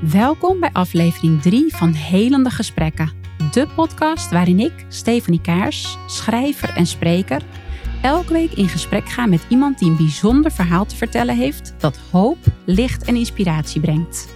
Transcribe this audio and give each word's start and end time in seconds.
Welkom 0.00 0.60
bij 0.60 0.70
aflevering 0.72 1.42
3 1.42 1.76
van 1.76 1.92
Helende 1.92 2.50
Gesprekken. 2.50 3.12
De 3.52 3.66
podcast 3.74 4.30
waarin 4.30 4.60
ik, 4.60 4.84
Stephanie 4.88 5.40
Kaars, 5.40 5.96
schrijver 6.06 6.76
en 6.76 6.86
spreker, 6.86 7.42
elke 8.02 8.32
week 8.32 8.52
in 8.52 8.68
gesprek 8.68 9.08
ga 9.08 9.26
met 9.26 9.46
iemand 9.48 9.78
die 9.78 9.90
een 9.90 9.96
bijzonder 9.96 10.52
verhaal 10.52 10.86
te 10.86 10.96
vertellen 10.96 11.36
heeft 11.36 11.74
dat 11.78 11.98
hoop, 12.10 12.38
licht 12.64 13.04
en 13.04 13.16
inspiratie 13.16 13.80
brengt. 13.80 14.28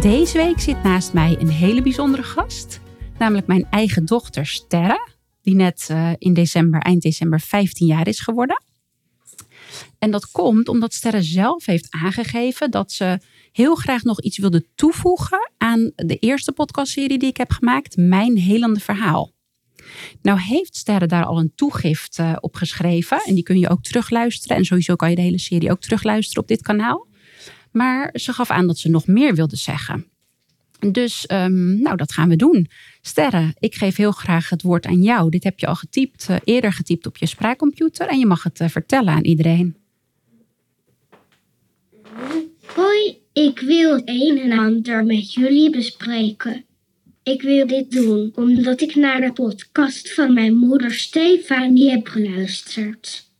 Deze 0.00 0.38
week 0.38 0.60
zit 0.60 0.82
naast 0.82 1.12
mij 1.12 1.36
een 1.38 1.50
hele 1.50 1.82
bijzondere 1.82 2.22
gast, 2.22 2.80
namelijk 3.18 3.46
mijn 3.46 3.66
eigen 3.70 4.04
dochter 4.04 4.46
Sterre, 4.46 5.10
die 5.42 5.54
net 5.54 5.88
uh, 5.90 6.10
in 6.18 6.34
december, 6.34 6.80
eind 6.80 7.02
december 7.02 7.40
15 7.40 7.86
jaar 7.86 8.08
is 8.08 8.20
geworden. 8.20 8.62
En 9.98 10.10
dat 10.10 10.30
komt 10.30 10.68
omdat 10.68 10.94
Sterre 10.94 11.22
zelf 11.22 11.66
heeft 11.66 11.86
aangegeven 11.90 12.70
dat 12.70 12.92
ze 12.92 13.18
heel 13.52 13.74
graag 13.74 14.02
nog 14.02 14.20
iets 14.20 14.38
wilde 14.38 14.66
toevoegen 14.74 15.50
aan 15.58 15.92
de 15.94 16.16
eerste 16.16 16.52
podcastserie 16.52 17.18
die 17.18 17.28
ik 17.28 17.36
heb 17.36 17.50
gemaakt, 17.50 17.96
Mijn 17.96 18.36
Helende 18.36 18.80
Verhaal. 18.80 19.32
Nou 20.22 20.40
heeft 20.40 20.76
Sterre 20.76 21.06
daar 21.06 21.24
al 21.24 21.38
een 21.38 21.52
toegift 21.54 22.18
uh, 22.18 22.36
op 22.40 22.54
geschreven 22.54 23.22
en 23.24 23.34
die 23.34 23.42
kun 23.42 23.58
je 23.58 23.68
ook 23.68 23.82
terugluisteren. 23.82 24.56
En 24.56 24.64
sowieso 24.64 24.96
kan 24.96 25.10
je 25.10 25.16
de 25.16 25.22
hele 25.22 25.38
serie 25.38 25.70
ook 25.70 25.80
terugluisteren 25.80 26.42
op 26.42 26.48
dit 26.48 26.62
kanaal. 26.62 27.06
Maar 27.72 28.10
ze 28.12 28.32
gaf 28.32 28.50
aan 28.50 28.66
dat 28.66 28.78
ze 28.78 28.88
nog 28.88 29.06
meer 29.06 29.34
wilde 29.34 29.56
zeggen. 29.56 30.06
Dus 30.90 31.24
um, 31.32 31.80
nou, 31.82 31.96
dat 31.96 32.12
gaan 32.12 32.28
we 32.28 32.36
doen. 32.36 32.68
Sterre, 33.04 33.54
ik 33.58 33.74
geef 33.74 33.96
heel 33.96 34.12
graag 34.12 34.48
het 34.48 34.62
woord 34.62 34.86
aan 34.86 35.02
jou. 35.02 35.30
Dit 35.30 35.44
heb 35.44 35.58
je 35.58 35.66
al 35.66 35.74
getypt, 35.74 36.26
uh, 36.30 36.36
eerder 36.44 36.72
getypt 36.72 37.06
op 37.06 37.16
je 37.16 37.26
spraakcomputer 37.26 38.06
en 38.06 38.18
je 38.18 38.26
mag 38.26 38.42
het 38.42 38.60
uh, 38.60 38.68
vertellen 38.68 39.12
aan 39.12 39.24
iedereen. 39.24 39.76
Hoi, 42.74 43.18
ik 43.32 43.60
wil 43.60 44.02
een 44.04 44.38
en 44.38 44.58
ander 44.58 45.04
met 45.04 45.32
jullie 45.32 45.70
bespreken. 45.70 46.64
Ik 47.22 47.42
wil 47.42 47.66
dit 47.66 47.90
doen 47.90 48.32
omdat 48.34 48.80
ik 48.80 48.94
naar 48.94 49.20
de 49.20 49.32
podcast 49.32 50.14
van 50.14 50.34
mijn 50.34 50.54
moeder 50.54 50.92
Stefanie 50.92 51.90
heb 51.90 52.06
geluisterd. 52.06 53.30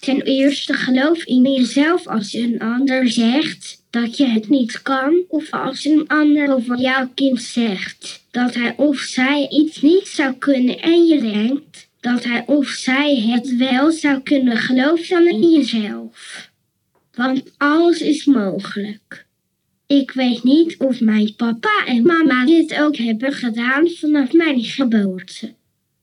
Ten 0.00 0.22
eerste 0.22 0.74
geloof 0.74 1.24
in 1.24 1.42
jezelf 1.42 2.06
als 2.06 2.32
een 2.32 2.58
ander 2.58 3.08
zegt 3.08 3.81
dat 3.92 4.16
je 4.16 4.26
het 4.26 4.48
niet 4.48 4.82
kan, 4.82 5.24
of 5.28 5.50
als 5.50 5.84
een 5.84 6.08
ander 6.08 6.54
over 6.54 6.80
jouw 6.80 7.08
kind 7.14 7.42
zegt 7.42 8.24
dat 8.30 8.54
hij 8.54 8.74
of 8.76 8.98
zij 8.98 9.48
iets 9.48 9.80
niet 9.80 10.08
zou 10.08 10.34
kunnen 10.34 10.80
en 10.80 11.06
je 11.06 11.20
denkt 11.20 11.88
dat 12.00 12.24
hij 12.24 12.44
of 12.46 12.68
zij 12.68 13.16
het 13.16 13.56
wel 13.56 13.90
zou 13.90 14.20
kunnen, 14.20 14.56
geloof 14.56 15.06
dan 15.06 15.26
in 15.26 15.50
jezelf. 15.50 16.50
Want 17.14 17.42
alles 17.56 18.00
is 18.00 18.24
mogelijk. 18.24 19.26
Ik 19.86 20.10
weet 20.10 20.42
niet 20.42 20.76
of 20.78 21.00
mijn 21.00 21.34
papa 21.36 21.84
en 21.86 22.02
mama 22.02 22.44
dit 22.44 22.78
ook 22.78 22.96
hebben 22.96 23.32
gedaan 23.32 23.88
vanaf 23.88 24.32
mijn 24.32 24.64
geboorte. 24.64 25.54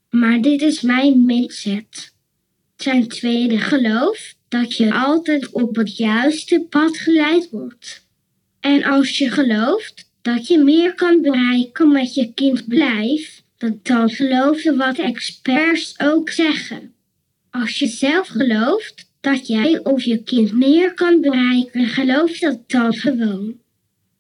Maar 0.10 0.42
dit 0.42 0.62
is 0.62 0.82
mijn 0.82 1.26
mindset. 1.26 2.14
Ten 2.76 3.08
tweede 3.08 3.58
geloof 3.58 4.34
dat 4.50 4.76
je 4.76 4.94
altijd 4.94 5.52
op 5.52 5.76
het 5.76 5.98
juiste 5.98 6.66
pad 6.70 6.98
geleid 6.98 7.50
wordt. 7.50 8.08
En 8.60 8.84
als 8.84 9.18
je 9.18 9.30
gelooft 9.32 10.12
dat 10.22 10.48
je 10.48 10.58
meer 10.58 10.94
kan 10.94 11.22
bereiken 11.22 11.92
met 11.92 12.14
je 12.14 12.34
kind 12.34 12.68
blijft, 12.68 13.44
dan 13.82 14.10
geloof 14.10 14.62
je 14.62 14.76
wat 14.76 14.98
experts 14.98 16.00
ook 16.00 16.30
zeggen. 16.30 16.94
Als 17.50 17.80
je 17.80 17.88
zelf 17.88 18.28
gelooft 18.28 19.12
dat 19.22 19.48
jij 19.48 19.80
of 19.84 20.04
je 20.04 20.24
kind 20.24 20.54
meer 20.54 20.94
kan 20.94 21.22
bereiken, 21.22 21.88
geloof 21.88 22.38
dat 22.38 22.60
dan 22.68 22.94
gewoon. 22.94 23.58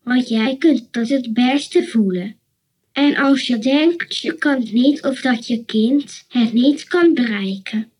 Want 0.03 0.27
jij 0.27 0.57
kunt 0.57 0.87
dat 0.91 1.09
het 1.09 1.33
beste 1.33 1.87
voelen. 1.87 2.35
En 2.91 3.15
als 3.15 3.47
je 3.47 3.57
denkt 3.57 4.17
je 4.17 4.33
kan 4.33 4.59
het 4.59 4.71
niet 4.71 5.03
of 5.03 5.21
dat 5.21 5.47
je 5.47 5.65
kind 5.65 6.25
het 6.27 6.53
niet 6.53 6.83
kan 6.83 7.13
bereiken, 7.13 7.91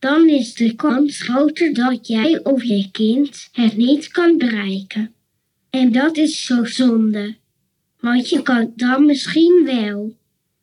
dan 0.00 0.28
is 0.28 0.54
de 0.54 0.74
kans 0.74 1.22
groter 1.22 1.74
dat 1.74 2.06
jij 2.06 2.44
of 2.44 2.64
je 2.64 2.88
kind 2.90 3.48
het 3.52 3.76
niet 3.76 4.08
kan 4.08 4.38
bereiken. 4.38 5.14
En 5.70 5.92
dat 5.92 6.16
is 6.16 6.44
zo 6.44 6.64
zonde. 6.64 7.36
Want 7.98 8.28
je 8.28 8.42
kan 8.42 8.72
dan 8.76 9.04
misschien 9.04 9.62
wel. 9.64 10.16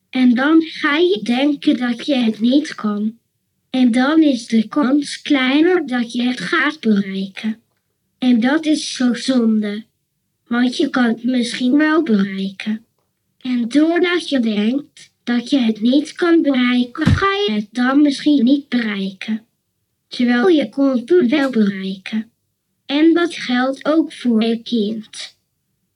En 0.09 0.35
dan 0.35 0.61
ga 0.61 0.97
je 0.97 1.19
denken 1.23 1.77
dat 1.77 2.05
je 2.05 2.15
het 2.15 2.39
niet 2.39 2.75
kan. 2.75 3.17
En 3.69 3.91
dan 3.91 4.21
is 4.21 4.47
de 4.47 4.67
kans 4.67 5.21
kleiner 5.21 5.87
dat 5.87 6.11
je 6.13 6.21
het 6.23 6.39
gaat 6.39 6.79
bereiken. 6.79 7.59
En 8.17 8.39
dat 8.39 8.65
is 8.65 8.93
zo 8.93 9.13
zonde. 9.13 9.83
Want 10.47 10.77
je 10.77 10.89
kan 10.89 11.03
het 11.03 11.23
misschien 11.23 11.77
wel 11.77 12.03
bereiken. 12.03 12.85
En 13.41 13.67
doordat 13.67 14.29
je 14.29 14.39
denkt 14.39 15.11
dat 15.27 15.49
je 15.49 15.59
het 15.59 15.81
niet 15.81 16.11
kan 16.11 16.41
bereiken, 16.41 17.05
ga 17.05 17.25
je 17.47 17.51
het 17.51 17.67
dan 17.71 18.01
misschien 18.01 18.43
niet 18.43 18.69
bereiken. 18.69 19.45
Terwijl 20.07 20.47
je 20.47 20.69
kon 20.69 20.89
het 20.89 21.29
wel 21.29 21.49
bereiken. 21.49 22.31
En 22.85 23.13
dat 23.13 23.33
geldt 23.33 23.85
ook 23.85 24.13
voor 24.13 24.43
je 24.43 24.61
kind. 24.61 25.37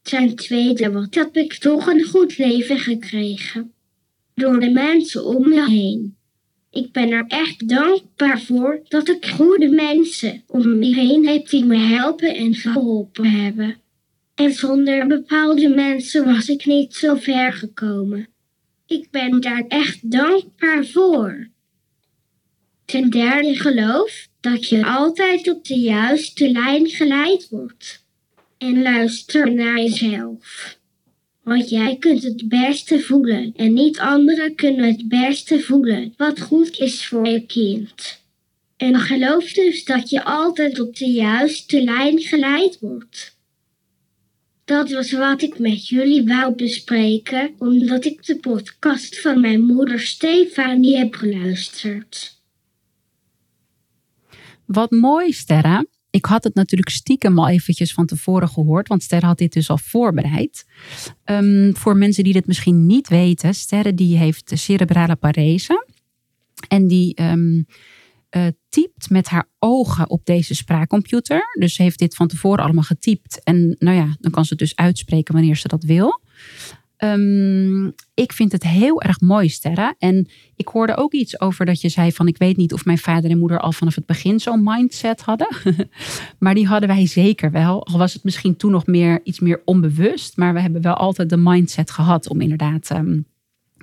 Ten 0.01 0.35
tweede, 0.35 0.91
wat 0.91 1.15
heb 1.15 1.37
ik 1.37 1.53
toch 1.53 1.87
een 1.87 2.03
goed 2.03 2.37
leven 2.37 2.77
gekregen. 2.79 3.71
Door 4.33 4.59
de 4.59 4.69
mensen 4.69 5.25
om 5.25 5.49
me 5.49 5.69
heen. 5.69 6.15
Ik 6.71 6.91
ben 6.91 7.11
er 7.11 7.25
echt 7.27 7.67
dankbaar 7.67 8.41
voor 8.41 8.81
dat 8.87 9.09
ik 9.09 9.25
goede 9.25 9.69
mensen 9.69 10.43
om 10.47 10.79
me 10.79 10.95
heen 10.95 11.27
heb 11.27 11.49
die 11.49 11.65
me 11.65 11.77
helpen 11.77 12.35
en 12.35 12.55
geholpen 12.55 13.29
hebben. 13.29 13.75
En 14.35 14.53
zonder 14.53 15.07
bepaalde 15.07 15.69
mensen 15.69 16.25
was 16.25 16.49
ik 16.49 16.65
niet 16.65 16.95
zo 16.95 17.15
ver 17.15 17.53
gekomen. 17.53 18.30
Ik 18.91 19.11
ben 19.11 19.41
daar 19.41 19.65
echt 19.67 20.11
dankbaar 20.11 20.85
voor. 20.85 21.49
Ten 22.85 23.09
derde 23.09 23.55
geloof 23.55 24.27
dat 24.41 24.69
je 24.69 24.85
altijd 24.85 25.49
op 25.49 25.65
de 25.65 25.79
juiste 25.79 26.51
lijn 26.51 26.87
geleid 26.87 27.49
wordt. 27.49 28.05
En 28.57 28.81
luister 28.81 29.53
naar 29.53 29.77
jezelf. 29.77 30.77
Want 31.43 31.69
jij 31.69 31.97
kunt 31.97 32.23
het 32.23 32.49
beste 32.49 32.99
voelen 32.99 33.53
en 33.55 33.73
niet 33.73 33.99
anderen 33.99 34.55
kunnen 34.55 34.85
het 34.85 35.07
beste 35.07 35.59
voelen 35.59 36.13
wat 36.17 36.41
goed 36.41 36.77
is 36.79 37.07
voor 37.07 37.27
je 37.27 37.45
kind. 37.45 38.19
En 38.77 38.99
geloof 38.99 39.51
dus 39.51 39.83
dat 39.83 40.09
je 40.09 40.23
altijd 40.23 40.79
op 40.79 40.95
de 40.95 41.09
juiste 41.09 41.83
lijn 41.83 42.19
geleid 42.19 42.79
wordt. 42.79 43.30
Dat 44.65 44.91
was 44.91 45.11
wat 45.11 45.41
ik 45.41 45.59
met 45.59 45.87
jullie 45.87 46.25
wou 46.25 46.55
bespreken, 46.55 47.51
omdat 47.57 48.05
ik 48.05 48.25
de 48.25 48.39
podcast 48.39 49.21
van 49.21 49.41
mijn 49.41 49.61
moeder 49.61 49.99
Stefanie 49.99 50.97
heb 50.97 51.13
geluisterd. 51.13 52.39
Wat 54.65 54.91
mooi, 54.91 55.31
Sterra. 55.31 55.85
Ik 56.09 56.25
had 56.25 56.43
het 56.43 56.53
natuurlijk 56.53 56.89
stiekem 56.89 57.39
al 57.39 57.49
eventjes 57.49 57.93
van 57.93 58.05
tevoren 58.05 58.49
gehoord, 58.49 58.87
want 58.87 59.03
Sterre 59.03 59.25
had 59.25 59.37
dit 59.37 59.53
dus 59.53 59.69
al 59.69 59.77
voorbereid. 59.77 60.65
Um, 61.25 61.75
voor 61.75 61.97
mensen 61.97 62.23
die 62.23 62.33
dit 62.33 62.47
misschien 62.47 62.85
niet 62.85 63.07
weten, 63.07 63.53
Sterre 63.53 63.93
die 63.93 64.17
heeft 64.17 64.51
cerebrale 64.53 65.15
parese. 65.15 65.87
En 66.67 66.87
die 66.87 67.21
um, 67.21 67.65
uh, 68.35 68.47
typt 68.69 69.09
met 69.09 69.27
haar 69.27 69.49
ogen 69.59 70.09
op 70.09 70.25
deze 70.25 70.55
spraakcomputer. 70.55 71.41
Dus 71.59 71.73
ze 71.73 71.81
heeft 71.81 71.99
dit 71.99 72.15
van 72.15 72.27
tevoren 72.27 72.63
allemaal 72.63 72.83
getypt. 72.83 73.43
En 73.43 73.75
nou 73.79 73.97
ja, 73.97 74.15
dan 74.19 74.31
kan 74.31 74.43
ze 74.43 74.49
het 74.49 74.59
dus 74.59 74.75
uitspreken 74.75 75.33
wanneer 75.33 75.57
ze 75.57 75.67
dat 75.67 75.83
wil. 75.83 76.21
Um, 77.03 77.93
ik 78.13 78.33
vind 78.33 78.51
het 78.51 78.63
heel 78.63 79.01
erg 79.01 79.21
mooi, 79.21 79.49
Sterra. 79.49 79.95
En 79.97 80.29
ik 80.55 80.67
hoorde 80.67 80.97
ook 80.97 81.13
iets 81.13 81.39
over 81.39 81.65
dat 81.65 81.81
je 81.81 81.89
zei 81.89 82.11
van... 82.11 82.27
ik 82.27 82.37
weet 82.37 82.57
niet 82.57 82.73
of 82.73 82.85
mijn 82.85 82.97
vader 82.97 83.31
en 83.31 83.39
moeder 83.39 83.59
al 83.59 83.71
vanaf 83.71 83.95
het 83.95 84.05
begin 84.05 84.39
zo'n 84.39 84.63
mindset 84.63 85.21
hadden. 85.21 85.47
maar 86.39 86.53
die 86.53 86.67
hadden 86.67 86.89
wij 86.89 87.07
zeker 87.07 87.51
wel. 87.51 87.85
Al 87.85 87.97
was 87.97 88.13
het 88.13 88.23
misschien 88.23 88.55
toen 88.55 88.71
nog 88.71 88.85
meer, 88.85 89.19
iets 89.23 89.39
meer 89.39 89.61
onbewust. 89.65 90.37
Maar 90.37 90.53
we 90.53 90.61
hebben 90.61 90.81
wel 90.81 90.93
altijd 90.93 91.29
de 91.29 91.37
mindset 91.37 91.91
gehad 91.91 92.29
om 92.29 92.41
inderdaad 92.41 92.89
um, 92.89 93.25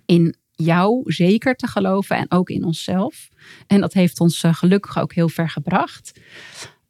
in 0.06 0.34
jou 0.64 1.02
zeker 1.04 1.54
te 1.54 1.66
geloven. 1.66 2.16
En 2.16 2.30
ook 2.30 2.50
in 2.50 2.64
onszelf. 2.64 3.28
En 3.66 3.80
dat 3.80 3.92
heeft 3.92 4.20
ons 4.20 4.42
uh, 4.42 4.54
gelukkig 4.54 4.98
ook 4.98 5.12
heel 5.14 5.28
ver 5.28 5.50
gebracht. 5.50 6.20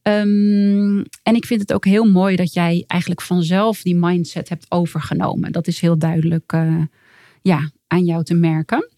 Um, 0.03 1.05
en 1.23 1.35
ik 1.35 1.47
vind 1.47 1.61
het 1.61 1.73
ook 1.73 1.85
heel 1.85 2.05
mooi 2.05 2.37
dat 2.37 2.53
jij 2.53 2.85
eigenlijk 2.87 3.23
vanzelf 3.23 3.83
die 3.83 3.97
mindset 3.97 4.49
hebt 4.49 4.67
overgenomen. 4.69 5.53
Dat 5.53 5.67
is 5.67 5.81
heel 5.81 5.99
duidelijk 5.99 6.53
uh, 6.53 6.83
ja, 7.43 7.71
aan 7.87 8.05
jou 8.05 8.25
te 8.25 8.35
merken. 8.35 8.89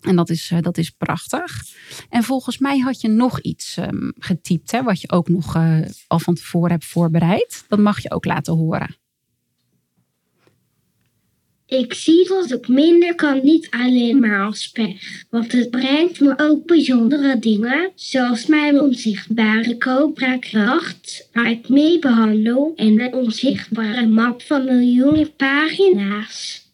En 0.00 0.16
dat 0.16 0.30
is, 0.30 0.50
uh, 0.50 0.60
dat 0.60 0.78
is 0.78 0.90
prachtig. 0.90 1.62
En 2.08 2.22
volgens 2.22 2.58
mij 2.58 2.78
had 2.78 3.00
je 3.00 3.08
nog 3.08 3.40
iets 3.40 3.76
um, 3.76 4.12
getypt, 4.18 4.70
hè, 4.70 4.82
wat 4.82 5.00
je 5.00 5.10
ook 5.10 5.28
nog 5.28 5.56
al 6.06 6.18
van 6.18 6.34
tevoren 6.34 6.70
hebt 6.70 6.84
voorbereid. 6.84 7.64
Dat 7.68 7.78
mag 7.78 8.02
je 8.02 8.10
ook 8.10 8.24
laten 8.24 8.54
horen. 8.54 8.96
Ik 11.68 11.94
zie 11.94 12.28
dat 12.28 12.50
ik 12.50 12.68
minder 12.68 13.14
kan 13.14 13.40
niet 13.42 13.68
alleen 13.70 14.18
maar 14.18 14.46
als 14.46 14.70
pech, 14.70 15.24
want 15.30 15.52
het 15.52 15.70
brengt 15.70 16.20
me 16.20 16.34
ook 16.36 16.66
bijzondere 16.66 17.38
dingen, 17.38 17.90
zoals 17.94 18.46
mijn 18.46 18.80
onzichtbare 18.80 19.78
cobra-kracht, 19.78 21.28
waar 21.32 21.50
ik 21.50 21.68
mee 21.68 21.98
behandel, 21.98 22.72
en 22.76 22.96
de 22.96 23.10
onzichtbare 23.12 24.06
map 24.06 24.42
van 24.42 24.64
miljoenen 24.64 25.34
pagina's. 25.36 26.66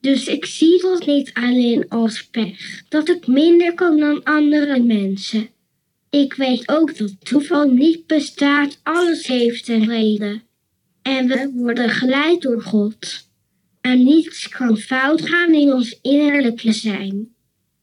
Dus 0.00 0.26
ik 0.26 0.44
zie 0.44 0.80
dat 0.80 1.06
niet 1.06 1.30
alleen 1.34 1.88
als 1.88 2.26
pech, 2.26 2.82
dat 2.88 3.08
ik 3.08 3.26
minder 3.26 3.74
kan 3.74 3.98
dan 3.98 4.22
andere 4.22 4.82
mensen. 4.82 5.48
Ik 6.10 6.34
weet 6.34 6.68
ook 6.68 6.98
dat 6.98 7.14
toeval 7.24 7.70
niet 7.70 8.06
bestaat, 8.06 8.80
alles 8.82 9.26
heeft 9.26 9.68
een 9.68 9.88
reden. 9.88 10.42
En 11.02 11.26
we 11.26 11.50
worden 11.54 11.90
geleid 11.90 12.42
door 12.42 12.62
God. 12.62 13.25
En 13.86 14.04
niets 14.04 14.48
kan 14.48 14.76
fout 14.76 15.28
gaan 15.28 15.54
in 15.54 15.72
ons 15.72 15.98
innerlijke 16.02 16.72
zijn. 16.72 17.34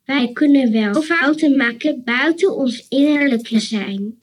Wij 0.05 0.31
kunnen 0.33 0.71
wel 0.71 1.01
fouten 1.01 1.57
maken 1.57 2.03
buiten 2.03 2.55
ons 2.55 2.85
innerlijke 2.89 3.59
zijn. 3.59 4.19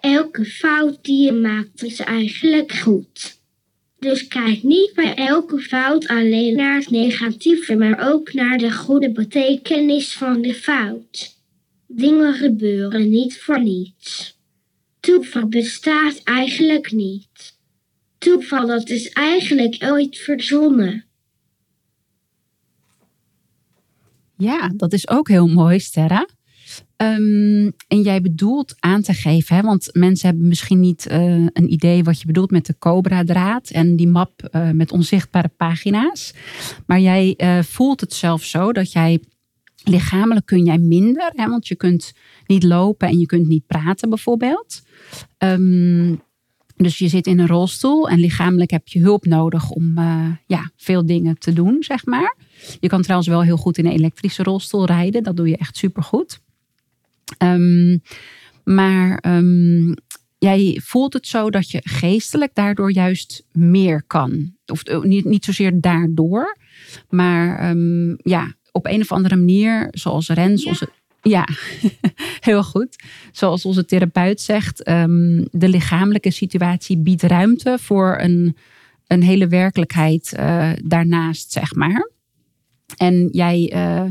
Elke 0.00 0.44
fout 0.44 1.04
die 1.04 1.24
je 1.24 1.32
maakt 1.32 1.82
is 1.82 1.98
eigenlijk 1.98 2.72
goed. 2.72 3.40
Dus 3.98 4.28
kijk 4.28 4.62
niet 4.62 4.92
bij 4.94 5.14
elke 5.14 5.58
fout 5.58 6.08
alleen 6.08 6.56
naar 6.56 6.78
het 6.78 6.90
negatieve, 6.90 7.76
maar 7.76 8.12
ook 8.12 8.32
naar 8.32 8.58
de 8.58 8.72
goede 8.72 9.12
betekenis 9.12 10.12
van 10.12 10.42
de 10.42 10.54
fout. 10.54 11.36
Dingen 11.86 12.34
gebeuren 12.34 13.10
niet 13.10 13.40
voor 13.40 13.62
niets. 13.62 14.38
Toeval 15.00 15.46
bestaat 15.48 16.20
eigenlijk 16.24 16.92
niet. 16.92 17.56
Toeval 18.18 18.66
dat 18.66 18.88
is 18.88 19.08
eigenlijk 19.08 19.76
ooit 19.80 20.18
verzonnen. 20.18 21.07
Ja, 24.38 24.72
dat 24.76 24.92
is 24.92 25.08
ook 25.08 25.28
heel 25.28 25.46
mooi, 25.46 25.78
Sterra. 25.78 26.26
Ehm, 26.96 27.70
en 27.88 28.02
jij 28.02 28.20
bedoelt 28.20 28.74
aan 28.78 29.02
te 29.02 29.14
geven, 29.14 29.56
hè, 29.56 29.62
want 29.62 29.88
mensen 29.92 30.28
hebben 30.28 30.48
misschien 30.48 30.80
niet 30.80 31.06
eh, 31.06 31.20
een 31.52 31.72
idee 31.72 32.04
wat 32.04 32.20
je 32.20 32.26
bedoelt 32.26 32.50
met 32.50 32.66
de 32.66 32.78
Cobra-draad 32.78 33.70
en 33.70 33.96
die 33.96 34.08
map 34.08 34.48
uh, 34.52 34.70
met 34.70 34.92
onzichtbare 34.92 35.50
pagina's. 35.56 36.34
Maar 36.86 37.00
jij 37.00 37.34
uh, 37.36 37.62
voelt 37.62 38.00
het 38.00 38.12
zelf 38.12 38.44
zo 38.44 38.72
dat 38.72 38.92
jij 38.92 39.20
lichamelijk 39.84 40.46
kun 40.46 40.64
jij 40.64 40.78
minder, 40.78 41.32
hè, 41.34 41.48
want 41.48 41.68
je 41.68 41.76
kunt 41.76 42.12
niet 42.46 42.62
lopen 42.62 43.08
en 43.08 43.18
je 43.18 43.26
kunt 43.26 43.48
niet 43.48 43.66
praten 43.66 44.08
bijvoorbeeld. 44.08 44.82
Um, 45.38 46.20
dus 46.78 46.98
je 46.98 47.08
zit 47.08 47.26
in 47.26 47.38
een 47.38 47.46
rolstoel 47.46 48.08
en 48.08 48.18
lichamelijk 48.18 48.70
heb 48.70 48.88
je 48.88 49.00
hulp 49.00 49.24
nodig 49.24 49.70
om 49.70 49.94
ja, 50.46 50.70
veel 50.76 51.06
dingen 51.06 51.38
te 51.38 51.52
doen, 51.52 51.76
zeg 51.80 52.06
maar. 52.06 52.36
Je 52.80 52.88
kan 52.88 53.02
trouwens 53.02 53.28
wel 53.28 53.42
heel 53.42 53.56
goed 53.56 53.78
in 53.78 53.86
een 53.86 53.92
elektrische 53.92 54.42
rolstoel 54.42 54.86
rijden. 54.86 55.22
Dat 55.22 55.36
doe 55.36 55.48
je 55.48 55.56
echt 55.56 55.76
supergoed. 55.76 56.40
Um, 57.38 58.02
maar 58.64 59.24
um, 59.26 59.94
jij 60.38 60.80
voelt 60.84 61.12
het 61.12 61.26
zo 61.26 61.50
dat 61.50 61.70
je 61.70 61.80
geestelijk 61.84 62.54
daardoor 62.54 62.92
juist 62.92 63.44
meer 63.52 64.02
kan. 64.06 64.54
Of 64.66 64.82
eh, 64.82 65.00
niet, 65.00 65.24
niet 65.24 65.44
zozeer 65.44 65.80
daardoor. 65.80 66.56
Maar 67.08 67.70
um, 67.70 68.18
ja, 68.22 68.54
op 68.72 68.86
een 68.86 69.00
of 69.00 69.12
andere 69.12 69.36
manier, 69.36 69.88
zoals 69.90 70.28
Rens, 70.28 70.62
ja. 70.62 70.68
onze, 70.68 70.88
ja, 71.22 71.48
heel 72.48 72.62
goed. 72.62 73.04
Zoals 73.32 73.64
onze 73.64 73.84
therapeut 73.84 74.40
zegt, 74.40 74.84
de 75.50 75.68
lichamelijke 75.68 76.30
situatie 76.30 76.98
biedt 76.98 77.22
ruimte 77.22 77.78
voor 77.80 78.18
een, 78.20 78.56
een 79.06 79.22
hele 79.22 79.48
werkelijkheid 79.48 80.34
uh, 80.38 80.72
daarnaast, 80.84 81.52
zeg 81.52 81.74
maar. 81.74 82.10
En 82.96 83.28
jij 83.32 83.72
uh, 83.74 84.10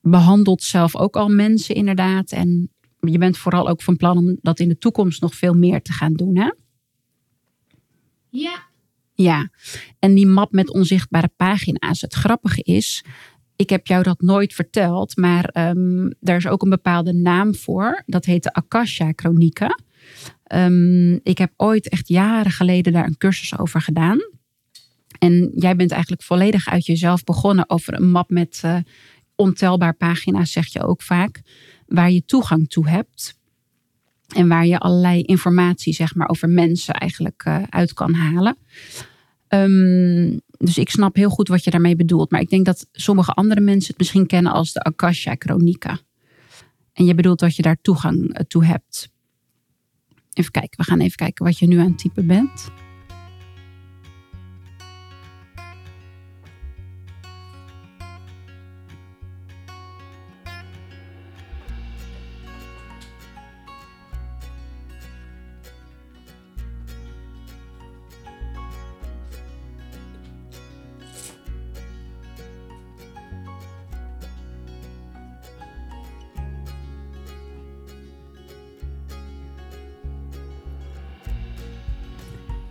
behandelt 0.00 0.62
zelf 0.62 0.96
ook 0.96 1.16
al 1.16 1.28
mensen 1.28 1.74
inderdaad. 1.74 2.32
En 2.32 2.70
je 3.00 3.18
bent 3.18 3.38
vooral 3.38 3.68
ook 3.68 3.82
van 3.82 3.96
plan 3.96 4.16
om 4.16 4.38
dat 4.42 4.60
in 4.60 4.68
de 4.68 4.78
toekomst 4.78 5.20
nog 5.20 5.34
veel 5.34 5.54
meer 5.54 5.82
te 5.82 5.92
gaan 5.92 6.12
doen, 6.12 6.36
hè? 6.36 6.50
Ja. 8.28 8.68
Ja, 9.14 9.50
en 9.98 10.14
die 10.14 10.26
map 10.26 10.52
met 10.52 10.72
onzichtbare 10.72 11.30
pagina's. 11.36 12.00
Het 12.00 12.14
grappige 12.14 12.62
is, 12.62 13.04
ik 13.60 13.70
heb 13.70 13.86
jou 13.86 14.02
dat 14.02 14.20
nooit 14.20 14.54
verteld, 14.54 15.16
maar 15.16 15.50
daar 16.20 16.36
is 16.36 16.46
ook 16.46 16.62
een 16.62 16.70
bepaalde 16.70 17.12
naam 17.12 17.54
voor. 17.54 18.02
Dat 18.06 18.24
heet 18.24 18.42
de 18.42 18.52
Akasha-chronieken. 18.52 19.82
Um, 20.54 21.20
ik 21.22 21.38
heb 21.38 21.52
ooit 21.56 21.88
echt 21.88 22.08
jaren 22.08 22.50
geleden 22.52 22.92
daar 22.92 23.06
een 23.06 23.18
cursus 23.18 23.58
over 23.58 23.80
gedaan. 23.80 24.18
En 25.18 25.50
jij 25.54 25.76
bent 25.76 25.90
eigenlijk 25.90 26.22
volledig 26.22 26.68
uit 26.68 26.86
jezelf 26.86 27.24
begonnen 27.24 27.70
over 27.70 27.94
een 27.94 28.10
map 28.10 28.30
met 28.30 28.62
uh, 28.64 28.76
ontelbaar 29.34 29.94
pagina's, 29.94 30.52
zeg 30.52 30.66
je 30.72 30.82
ook 30.82 31.02
vaak, 31.02 31.40
waar 31.86 32.10
je 32.10 32.24
toegang 32.24 32.68
toe 32.68 32.88
hebt. 32.88 33.38
En 34.34 34.48
waar 34.48 34.66
je 34.66 34.78
allerlei 34.78 35.22
informatie, 35.22 35.92
zeg 35.92 36.14
maar, 36.14 36.28
over 36.28 36.48
mensen 36.48 36.94
eigenlijk 36.94 37.44
uh, 37.48 37.62
uit 37.68 37.92
kan 37.92 38.14
halen. 38.14 38.56
Um, 39.48 40.19
dus 40.64 40.78
ik 40.78 40.90
snap 40.90 41.16
heel 41.16 41.30
goed 41.30 41.48
wat 41.48 41.64
je 41.64 41.70
daarmee 41.70 41.96
bedoelt. 41.96 42.30
Maar 42.30 42.40
ik 42.40 42.50
denk 42.50 42.64
dat 42.64 42.86
sommige 42.92 43.32
andere 43.32 43.60
mensen 43.60 43.88
het 43.88 43.98
misschien 43.98 44.26
kennen 44.26 44.52
als 44.52 44.72
de 44.72 44.80
Akasha-chronieken. 44.80 46.00
En 46.92 47.04
je 47.04 47.14
bedoelt 47.14 47.38
dat 47.38 47.56
je 47.56 47.62
daar 47.62 47.80
toegang 47.82 48.34
eh, 48.34 48.44
toe 48.44 48.64
hebt. 48.64 49.10
Even 50.32 50.50
kijken, 50.50 50.76
we 50.76 50.84
gaan 50.84 51.00
even 51.00 51.16
kijken 51.16 51.44
wat 51.44 51.58
je 51.58 51.66
nu 51.66 51.78
aan 51.78 51.86
het 51.86 51.98
typen 51.98 52.26
bent. 52.26 52.68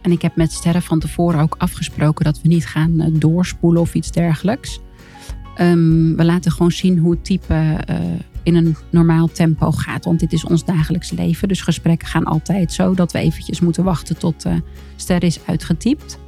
En 0.10 0.16
ik 0.16 0.22
heb 0.22 0.36
met 0.36 0.52
Sterren 0.52 0.82
van 0.82 1.00
tevoren 1.00 1.40
ook 1.40 1.56
afgesproken 1.58 2.26
dat 2.26 2.42
we 2.42 2.48
niet 2.48 2.66
gaan 2.66 3.02
uh, 3.02 3.06
doorspoelen 3.12 3.82
of 3.82 3.94
iets 3.94 4.12
dergelijks. 4.12 4.80
Um, 5.62 6.16
we 6.16 6.26
laten 6.26 6.52
gewoon 6.52 6.72
zien 6.72 6.98
hoe 6.98 7.12
het 7.12 7.26
type 7.26 7.54
uh, 7.90 7.96
in 8.44 8.56
een 8.56 8.76
normaal 8.90 9.28
tempo 9.28 9.72
gaat. 9.72 10.06
Want 10.06 10.20
dit 10.20 10.34
is 10.34 10.44
ons 10.44 10.66
dagelijks 10.66 11.12
leven. 11.12 11.48
Dus 11.48 11.62
gesprekken 11.62 12.08
gaan 12.08 12.24
altijd 12.24 12.74
zo 12.74 12.94
dat 12.94 13.12
we 13.12 13.20
eventjes 13.20 13.60
moeten 13.60 13.84
wachten 13.84 14.18
tot 14.18 14.46
uh, 14.46 15.20
is 15.20 15.40
uitgetypt. 15.46 16.20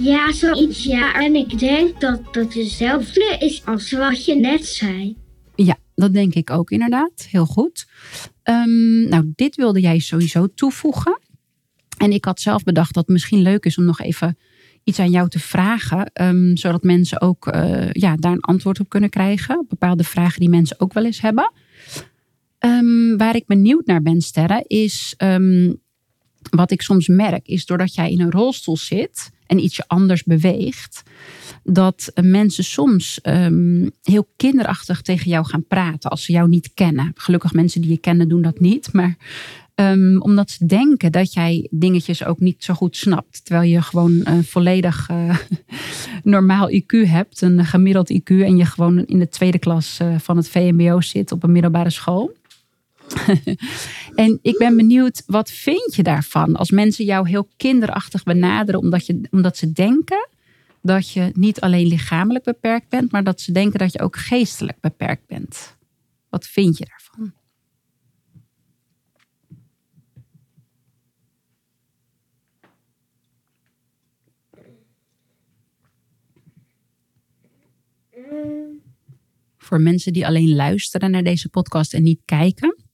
Ja, 0.00 0.32
zoiets 0.32 0.84
ja. 0.84 1.14
En 1.14 1.34
ik 1.34 1.58
denk 1.58 2.00
dat 2.00 2.20
het 2.32 2.54
hetzelfde 2.54 3.36
is 3.38 3.64
als 3.64 3.90
wat 3.90 4.24
je 4.24 4.34
net 4.34 4.66
zei. 4.66 5.16
Ja, 5.54 5.76
dat 5.94 6.12
denk 6.12 6.34
ik 6.34 6.50
ook 6.50 6.70
inderdaad. 6.70 7.26
Heel 7.30 7.46
goed. 7.46 7.86
Um, 8.44 9.08
nou, 9.08 9.32
dit 9.34 9.56
wilde 9.56 9.80
jij 9.80 9.98
sowieso 9.98 10.46
toevoegen. 10.54 11.20
En 11.96 12.12
ik 12.12 12.24
had 12.24 12.40
zelf 12.40 12.62
bedacht 12.62 12.94
dat 12.94 13.02
het 13.02 13.12
misschien 13.12 13.42
leuk 13.42 13.64
is 13.64 13.78
om 13.78 13.84
nog 13.84 14.00
even 14.00 14.38
iets 14.84 14.98
aan 14.98 15.10
jou 15.10 15.28
te 15.28 15.38
vragen. 15.38 16.10
Um, 16.22 16.56
zodat 16.56 16.82
mensen 16.82 17.20
ook 17.20 17.54
uh, 17.54 17.92
ja, 17.92 18.16
daar 18.16 18.32
een 18.32 18.40
antwoord 18.40 18.80
op 18.80 18.88
kunnen 18.88 19.10
krijgen. 19.10 19.64
Bepaalde 19.68 20.04
vragen 20.04 20.40
die 20.40 20.48
mensen 20.48 20.80
ook 20.80 20.92
wel 20.92 21.04
eens 21.04 21.20
hebben. 21.20 21.52
Ehm, 22.58 23.16
waar 23.16 23.36
ik 23.36 23.46
benieuwd 23.46 23.86
naar 23.86 24.02
ben, 24.02 24.20
Sterren, 24.20 24.64
is 24.66 25.14
ehm, 25.16 25.74
wat 26.50 26.70
ik 26.70 26.82
soms 26.82 27.08
merk, 27.08 27.46
is 27.46 27.66
doordat 27.66 27.94
jij 27.94 28.10
in 28.10 28.20
een 28.20 28.30
rolstoel 28.30 28.76
zit 28.76 29.30
en 29.48 29.58
ietsje 29.58 29.84
anders 29.86 30.24
beweegt, 30.24 31.02
dat 31.64 32.12
mensen 32.22 32.64
soms 32.64 33.20
ehm, 33.20 33.88
heel 34.02 34.28
kinderachtig 34.36 35.02
tegen 35.02 35.30
jou 35.30 35.46
gaan 35.46 35.66
praten 35.66 36.10
als 36.10 36.24
ze 36.24 36.32
jou 36.32 36.48
niet 36.48 36.70
kennen. 36.74 37.12
Gelukkig 37.14 37.52
mensen 37.52 37.80
die 37.80 37.90
je 37.90 37.98
kennen 37.98 38.28
doen 38.28 38.42
dat 38.42 38.60
niet, 38.60 38.92
maar 38.92 39.16
omdat 40.18 40.50
ze 40.50 40.66
denken 40.66 41.12
dat 41.12 41.32
jij 41.32 41.66
dingetjes 41.70 42.24
ook 42.24 42.40
niet 42.40 42.64
zo 42.64 42.74
goed 42.74 42.96
snapt. 42.96 43.44
Terwijl 43.44 43.70
je 43.70 43.82
gewoon 43.82 44.20
een 44.24 44.44
volledig 44.44 45.08
uh, 45.10 45.36
normaal 46.22 46.70
IQ 46.70 47.08
hebt, 47.08 47.40
een 47.40 47.64
gemiddeld 47.64 48.12
IQ, 48.12 48.24
en 48.24 48.56
je 48.56 48.64
gewoon 48.64 49.06
in 49.06 49.18
de 49.18 49.28
tweede 49.28 49.58
klas 49.58 49.98
uh, 50.02 50.18
van 50.18 50.36
het 50.36 50.48
VMBO 50.48 51.00
zit 51.00 51.32
op 51.32 51.42
een 51.42 51.52
middelbare 51.52 51.90
school. 51.90 52.36
en 54.14 54.38
ik 54.42 54.58
ben 54.58 54.76
benieuwd, 54.76 55.22
wat 55.26 55.50
vind 55.50 55.94
je 55.94 56.02
daarvan 56.02 56.56
als 56.56 56.70
mensen 56.70 57.04
jou 57.04 57.28
heel 57.28 57.48
kinderachtig 57.56 58.22
benaderen 58.22 58.80
omdat, 58.80 59.06
je, 59.06 59.20
omdat 59.30 59.56
ze 59.56 59.72
denken 59.72 60.28
dat 60.82 61.10
je 61.10 61.30
niet 61.34 61.60
alleen 61.60 61.86
lichamelijk 61.86 62.44
beperkt 62.44 62.88
bent, 62.88 63.12
maar 63.12 63.24
dat 63.24 63.40
ze 63.40 63.52
denken 63.52 63.78
dat 63.78 63.92
je 63.92 64.00
ook 64.00 64.16
geestelijk 64.16 64.80
beperkt 64.80 65.26
bent? 65.26 65.76
Wat 66.28 66.46
vind 66.46 66.78
je 66.78 66.86
daarvan? 66.88 67.32
Voor 79.56 79.80
mensen 79.80 80.12
die 80.12 80.26
alleen 80.26 80.54
luisteren 80.54 81.10
naar 81.10 81.22
deze 81.22 81.48
podcast 81.48 81.94
en 81.94 82.02
niet 82.02 82.20
kijken. 82.24 82.87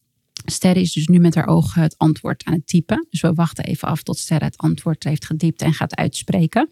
Sterre 0.45 0.81
is 0.81 0.93
dus 0.93 1.07
nu 1.07 1.19
met 1.19 1.35
haar 1.35 1.47
ogen 1.47 1.83
het 1.83 1.99
antwoord 1.99 2.45
aan 2.45 2.53
het 2.55 2.67
typen. 2.67 3.07
Dus 3.11 3.21
we 3.21 3.33
wachten 3.33 3.65
even 3.65 3.89
af 3.89 4.03
tot 4.03 4.19
Sterre 4.19 4.45
het 4.45 4.57
antwoord 4.57 5.05
heeft 5.05 5.25
gediept 5.25 5.63
en 5.63 5.73
gaat 5.73 5.97
uitspreken. 5.97 6.69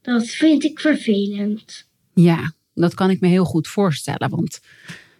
Dat 0.00 0.26
vind 0.26 0.64
ik 0.64 0.80
vervelend. 0.80 1.88
Ja, 2.14 2.52
dat 2.74 2.94
kan 2.94 3.10
ik 3.10 3.20
me 3.20 3.28
heel 3.28 3.44
goed 3.44 3.68
voorstellen. 3.68 4.30
Want 4.30 4.60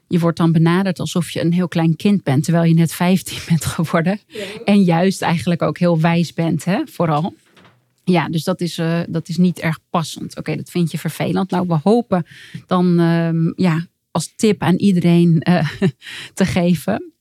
je 0.09 0.19
wordt 0.19 0.39
dan 0.39 0.53
benaderd 0.53 1.01
alsof 1.01 1.31
je 1.31 1.41
een 1.41 1.53
heel 1.53 1.69
klein 1.69 1.97
kind 1.97 2.23
bent, 2.23 2.45
terwijl 2.45 2.65
je 2.65 2.75
net 2.75 2.93
15 2.93 3.39
bent 3.49 3.65
geworden. 3.65 4.21
En 4.65 4.83
juist 4.83 5.23
eigenlijk 5.23 5.63
ook 5.63 5.79
heel 5.79 6.01
wijs 6.01 6.33
bent, 6.33 6.65
hè, 6.65 6.83
vooral. 6.87 7.35
Ja, 8.05 8.29
dus 8.29 8.45
dat 8.45 8.61
is, 8.61 8.79
uh, 8.79 9.01
dat 9.09 9.29
is 9.29 9.37
niet 9.37 9.59
erg 9.59 9.79
passend. 9.91 10.37
Oké, 10.37 10.57
dat 10.57 10.71
vind 10.71 10.91
je 10.91 10.99
vervelend. 10.99 11.51
Nou, 11.51 11.67
we 11.67 11.79
hopen 11.83 12.27
dan 12.67 13.01
uh, 13.01 13.53
ja, 13.57 13.87
als 14.11 14.33
tip 14.37 14.63
aan 14.63 14.77
iedereen 14.77 15.47
uh, 15.49 15.69
te 16.35 16.45
geven 16.45 17.13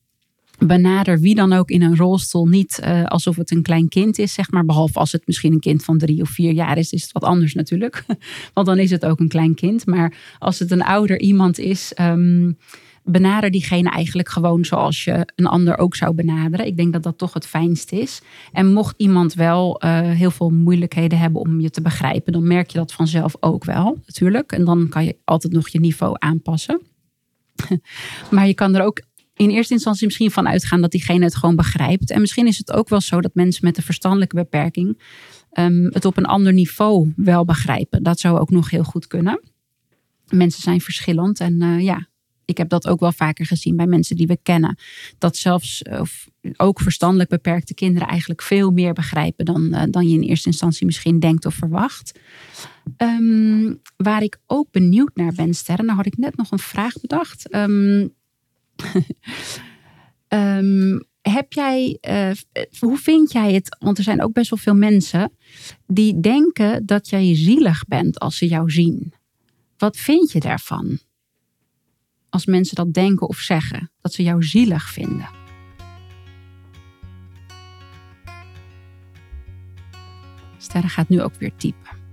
benader 0.57 1.19
wie 1.19 1.35
dan 1.35 1.53
ook 1.53 1.69
in 1.69 1.81
een 1.81 1.97
rolstoel 1.97 2.45
niet 2.45 2.79
uh, 2.83 3.03
alsof 3.03 3.35
het 3.35 3.51
een 3.51 3.61
klein 3.61 3.87
kind 3.87 4.17
is, 4.17 4.33
zeg 4.33 4.51
maar. 4.51 4.65
Behalve 4.65 4.99
als 4.99 5.11
het 5.11 5.27
misschien 5.27 5.53
een 5.53 5.59
kind 5.59 5.83
van 5.83 5.97
drie 5.97 6.21
of 6.21 6.29
vier 6.29 6.51
jaar 6.51 6.77
is, 6.77 6.91
is 6.91 7.03
het 7.03 7.11
wat 7.11 7.23
anders 7.23 7.53
natuurlijk. 7.53 8.03
Want 8.53 8.67
dan 8.67 8.77
is 8.77 8.91
het 8.91 9.05
ook 9.05 9.19
een 9.19 9.27
klein 9.27 9.55
kind. 9.55 9.85
Maar 9.85 10.13
als 10.39 10.59
het 10.59 10.71
een 10.71 10.83
ouder 10.83 11.19
iemand 11.19 11.57
is, 11.59 11.93
um, 12.01 12.57
benader 13.03 13.51
diegene 13.51 13.89
eigenlijk 13.89 14.29
gewoon 14.29 14.65
zoals 14.65 15.03
je 15.03 15.31
een 15.35 15.45
ander 15.45 15.77
ook 15.77 15.95
zou 15.95 16.13
benaderen. 16.13 16.65
Ik 16.65 16.77
denk 16.77 16.93
dat 16.93 17.03
dat 17.03 17.17
toch 17.17 17.33
het 17.33 17.45
fijnst 17.45 17.91
is. 17.91 18.21
En 18.51 18.73
mocht 18.73 18.93
iemand 18.97 19.33
wel 19.33 19.81
uh, 19.85 19.99
heel 19.99 20.31
veel 20.31 20.49
moeilijkheden 20.49 21.19
hebben 21.19 21.41
om 21.41 21.59
je 21.59 21.69
te 21.69 21.81
begrijpen, 21.81 22.33
dan 22.33 22.47
merk 22.47 22.69
je 22.69 22.77
dat 22.77 22.93
vanzelf 22.93 23.35
ook 23.39 23.63
wel, 23.63 23.97
natuurlijk. 24.05 24.51
En 24.51 24.65
dan 24.65 24.89
kan 24.89 25.05
je 25.05 25.17
altijd 25.23 25.53
nog 25.53 25.67
je 25.67 25.79
niveau 25.79 26.15
aanpassen. 26.19 26.81
maar 28.31 28.47
je 28.47 28.53
kan 28.53 28.75
er 28.75 28.83
ook 28.83 29.01
in 29.37 29.49
eerste 29.49 29.73
instantie 29.73 30.05
misschien 30.05 30.31
van 30.31 30.47
uitgaan 30.47 30.81
dat 30.81 30.91
diegene 30.91 31.23
het 31.23 31.35
gewoon 31.35 31.55
begrijpt. 31.55 32.11
En 32.11 32.21
misschien 32.21 32.47
is 32.47 32.57
het 32.57 32.71
ook 32.71 32.89
wel 32.89 33.01
zo 33.01 33.21
dat 33.21 33.33
mensen 33.33 33.65
met 33.65 33.77
een 33.77 33.83
verstandelijke 33.83 34.35
beperking 34.35 35.01
um, 35.53 35.89
het 35.93 36.05
op 36.05 36.17
een 36.17 36.25
ander 36.25 36.53
niveau 36.53 37.13
wel 37.15 37.45
begrijpen. 37.45 38.03
Dat 38.03 38.19
zou 38.19 38.39
ook 38.39 38.49
nog 38.49 38.69
heel 38.69 38.83
goed 38.83 39.07
kunnen. 39.07 39.41
Mensen 40.29 40.61
zijn 40.61 40.81
verschillend 40.81 41.39
en 41.39 41.63
uh, 41.63 41.83
ja, 41.83 42.07
ik 42.45 42.57
heb 42.57 42.69
dat 42.69 42.87
ook 42.87 42.99
wel 42.99 43.11
vaker 43.11 43.45
gezien 43.45 43.75
bij 43.75 43.87
mensen 43.87 44.15
die 44.15 44.27
we 44.27 44.37
kennen. 44.43 44.77
Dat 45.17 45.37
zelfs 45.37 45.81
of 45.81 46.27
ook 46.57 46.81
verstandelijk 46.81 47.29
beperkte 47.29 47.73
kinderen 47.73 48.07
eigenlijk 48.07 48.41
veel 48.41 48.71
meer 48.71 48.93
begrijpen 48.93 49.45
dan, 49.45 49.61
uh, 49.73 49.83
dan 49.89 50.09
je 50.09 50.15
in 50.15 50.21
eerste 50.21 50.47
instantie 50.47 50.85
misschien 50.85 51.19
denkt 51.19 51.45
of 51.45 51.53
verwacht. 51.53 52.19
Um, 52.97 53.81
waar 53.97 54.23
ik 54.23 54.39
ook 54.45 54.71
benieuwd 54.71 55.11
naar 55.13 55.33
ben, 55.33 55.53
Sterren, 55.53 55.85
nou 55.85 55.97
had 55.97 56.05
ik 56.05 56.17
net 56.17 56.37
nog 56.37 56.51
een 56.51 56.59
vraag 56.59 56.93
bedacht. 57.01 57.55
Um, 57.55 58.13
um, 60.27 61.03
heb 61.21 61.53
jij, 61.53 61.97
uh, 62.09 62.31
hoe 62.79 62.97
vind 62.97 63.31
jij 63.31 63.53
het? 63.53 63.77
Want 63.79 63.97
er 63.97 64.03
zijn 64.03 64.23
ook 64.23 64.33
best 64.33 64.49
wel 64.49 64.59
veel 64.59 64.75
mensen 64.75 65.31
die 65.87 66.19
denken 66.19 66.85
dat 66.85 67.09
jij 67.09 67.35
zielig 67.35 67.85
bent 67.85 68.19
als 68.19 68.37
ze 68.37 68.47
jou 68.47 68.71
zien. 68.71 69.13
Wat 69.77 69.97
vind 69.97 70.31
je 70.31 70.39
daarvan? 70.39 70.99
Als 72.29 72.45
mensen 72.45 72.75
dat 72.75 72.93
denken 72.93 73.27
of 73.27 73.37
zeggen, 73.37 73.91
dat 74.01 74.13
ze 74.13 74.23
jou 74.23 74.43
zielig 74.43 74.89
vinden. 74.89 75.29
Sterren 80.57 80.89
gaat 80.89 81.09
nu 81.09 81.21
ook 81.21 81.35
weer 81.35 81.55
typen. 81.55 82.06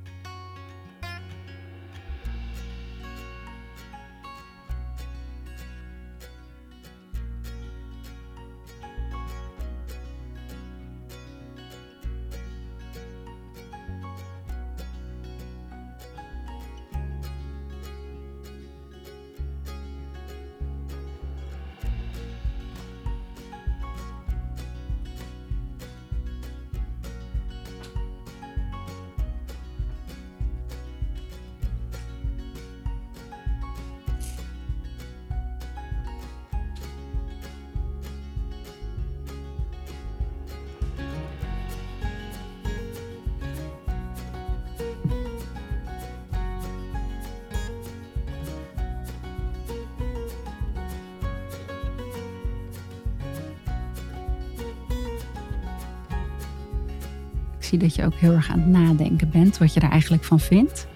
Dat 57.84 57.94
je 57.94 58.04
ook 58.04 58.14
heel 58.14 58.32
erg 58.32 58.50
aan 58.50 58.58
het 58.58 58.68
nadenken 58.68 59.30
bent 59.30 59.58
wat 59.58 59.74
je 59.74 59.80
er 59.80 59.90
eigenlijk 59.90 60.24
van 60.24 60.40
vindt. 60.40 60.86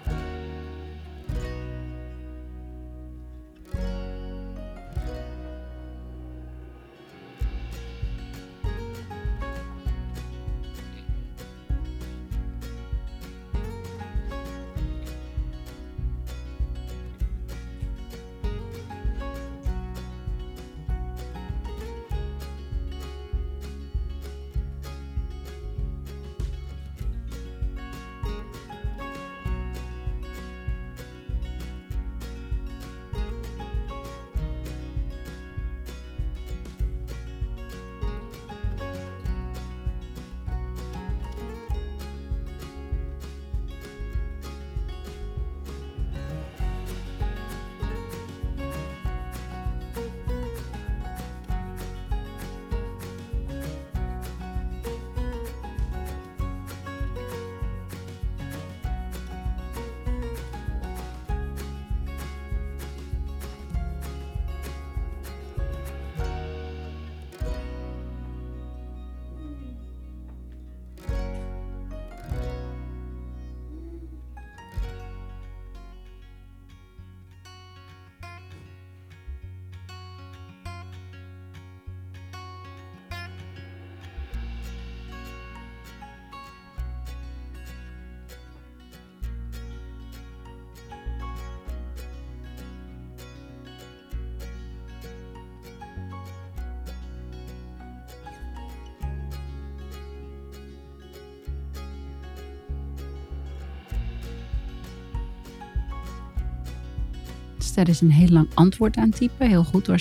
Ster 107.79 107.89
is 107.89 108.01
een 108.01 108.11
heel 108.11 108.27
lang 108.27 108.47
antwoord 108.53 108.97
aan 108.97 109.09
typen. 109.09 109.47
Heel 109.47 109.63
goed 109.63 109.87
hoor. 109.87 109.99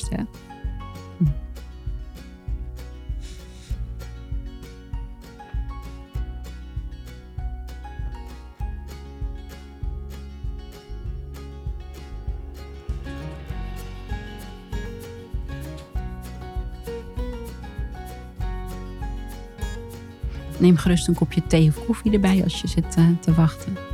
Neem 20.59 20.77
gerust 20.77 21.09
een 21.09 21.15
kopje 21.15 21.47
thee 21.47 21.69
of 21.69 21.87
koffie 21.87 22.13
erbij 22.13 22.43
als 22.43 22.61
je 22.61 22.69
zit 22.69 22.95
eh, 22.97 23.05
te 23.21 23.35
wachten. 23.35 23.88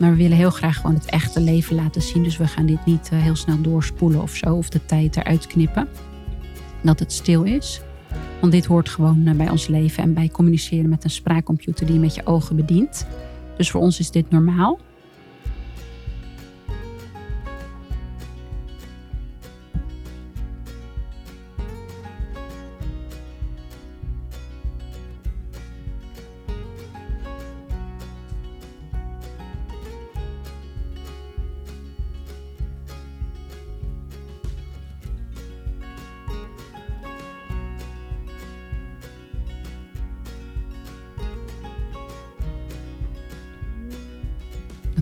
Maar 0.00 0.10
we 0.10 0.16
willen 0.16 0.36
heel 0.36 0.50
graag 0.50 0.76
gewoon 0.76 0.94
het 0.94 1.04
echte 1.04 1.40
leven 1.40 1.76
laten 1.76 2.02
zien. 2.02 2.22
Dus 2.22 2.36
we 2.36 2.46
gaan 2.46 2.66
dit 2.66 2.84
niet 2.84 3.08
eh, 3.12 3.22
heel 3.22 3.36
snel 3.36 3.60
doorspoelen 3.60 4.22
of 4.22 4.34
zo. 4.34 4.54
Of 4.54 4.68
de 4.68 4.86
tijd 4.86 5.16
eruit 5.16 5.46
knippen. 5.46 5.88
Dat 6.82 6.98
het 6.98 7.12
stil 7.12 7.42
is. 7.42 7.80
Want 8.40 8.52
dit 8.52 8.66
hoort 8.66 8.88
gewoon 8.88 9.26
eh, 9.26 9.34
bij 9.34 9.50
ons 9.50 9.66
leven. 9.66 10.02
En 10.02 10.14
bij 10.14 10.28
communiceren 10.28 10.88
met 10.88 11.04
een 11.04 11.10
spraakcomputer 11.10 11.86
die 11.86 11.94
je 11.94 12.00
met 12.00 12.14
je 12.14 12.26
ogen 12.26 12.56
bedient. 12.56 13.06
Dus 13.56 13.70
voor 13.70 13.80
ons 13.80 13.98
is 13.98 14.10
dit 14.10 14.30
normaal. 14.30 14.78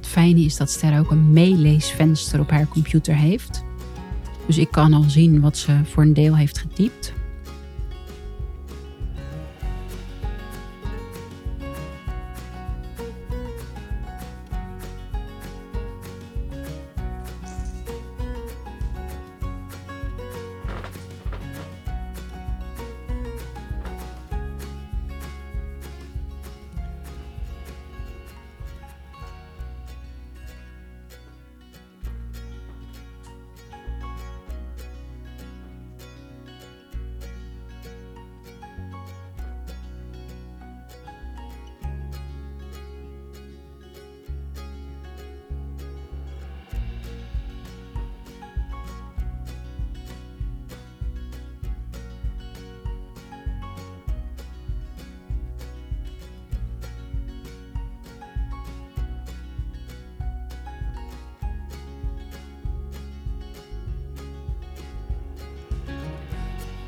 Fijne 0.09 0.41
is 0.41 0.57
dat 0.57 0.71
Ster 0.71 0.99
ook 0.99 1.11
een 1.11 1.33
meeleesvenster 1.33 2.41
op 2.41 2.51
haar 2.51 2.69
computer 2.69 3.17
heeft. 3.17 3.65
Dus 4.47 4.59
ik 4.59 4.71
kan 4.71 4.93
al 4.93 5.03
zien 5.03 5.41
wat 5.41 5.57
ze 5.57 5.81
voor 5.85 6.03
een 6.03 6.15
deel 6.15 6.37
heeft 6.37 6.59
getypt. 6.59 7.13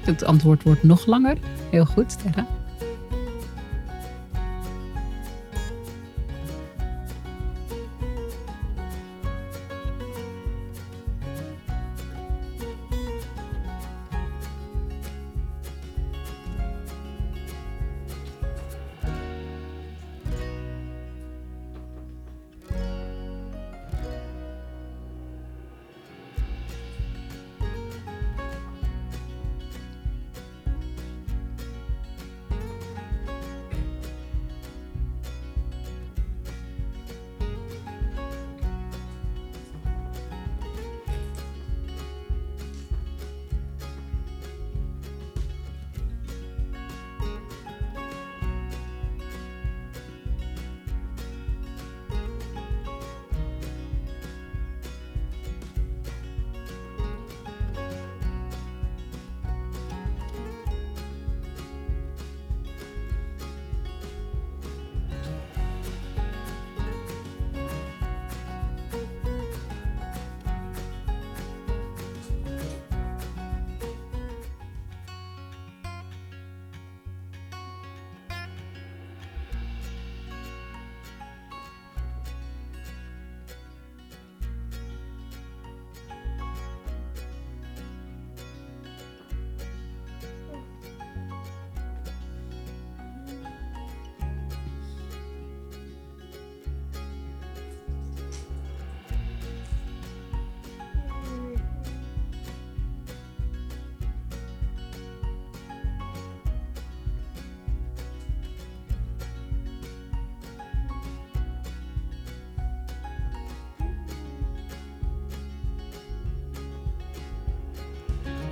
Het 0.01 0.25
antwoord 0.25 0.63
wordt 0.63 0.83
nog 0.83 1.07
langer. 1.07 1.37
Heel 1.71 1.87
goed, 1.87 2.13
Sterre. 2.13 2.60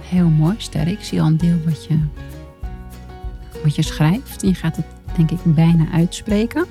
Heel 0.09 0.29
mooi, 0.29 0.55
Sterre. 0.59 0.91
Ik 0.91 1.03
zie 1.03 1.21
al 1.21 1.27
een 1.27 1.37
deel 1.37 1.57
wat 1.65 1.85
je, 1.85 1.99
wat 3.63 3.77
je 3.77 3.83
schrijft. 3.83 4.43
Je 4.43 4.55
gaat 4.55 4.77
het, 4.77 4.87
denk 5.17 5.31
ik, 5.31 5.39
bijna 5.45 5.91
uitspreken. 5.93 6.67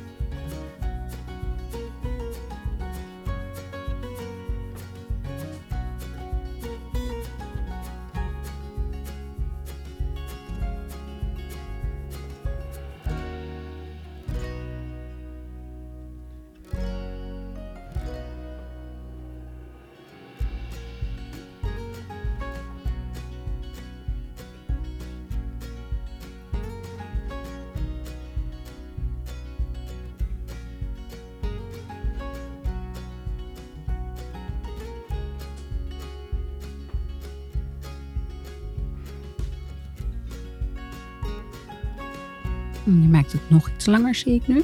Je 42.87 43.07
maakt 43.07 43.31
het 43.31 43.49
nog 43.49 43.69
iets 43.75 43.85
langer, 43.85 44.15
zie 44.15 44.33
ik 44.33 44.47
nu. 44.47 44.63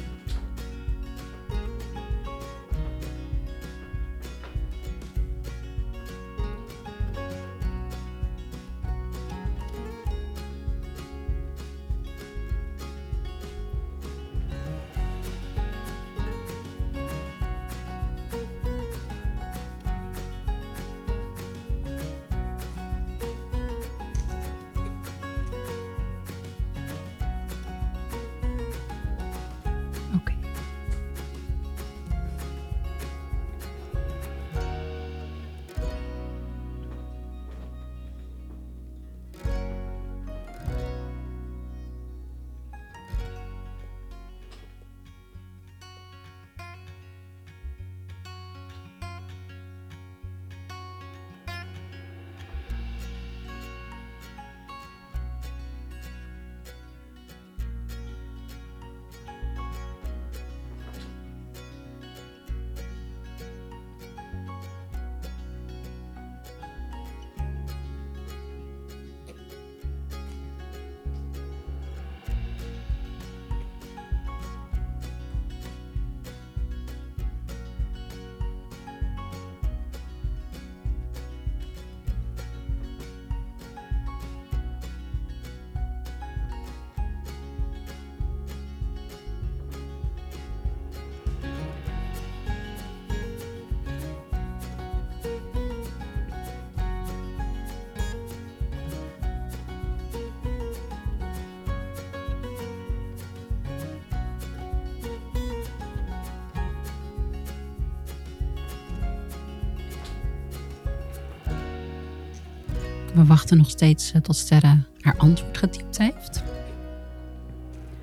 We 113.14 113.24
wachten 113.24 113.56
nog 113.56 113.70
steeds 113.70 114.12
eh, 114.12 114.20
tot 114.20 114.36
Sterre 114.36 114.78
haar 115.00 115.16
antwoord 115.16 115.58
getypt 115.58 115.98
heeft. 115.98 116.42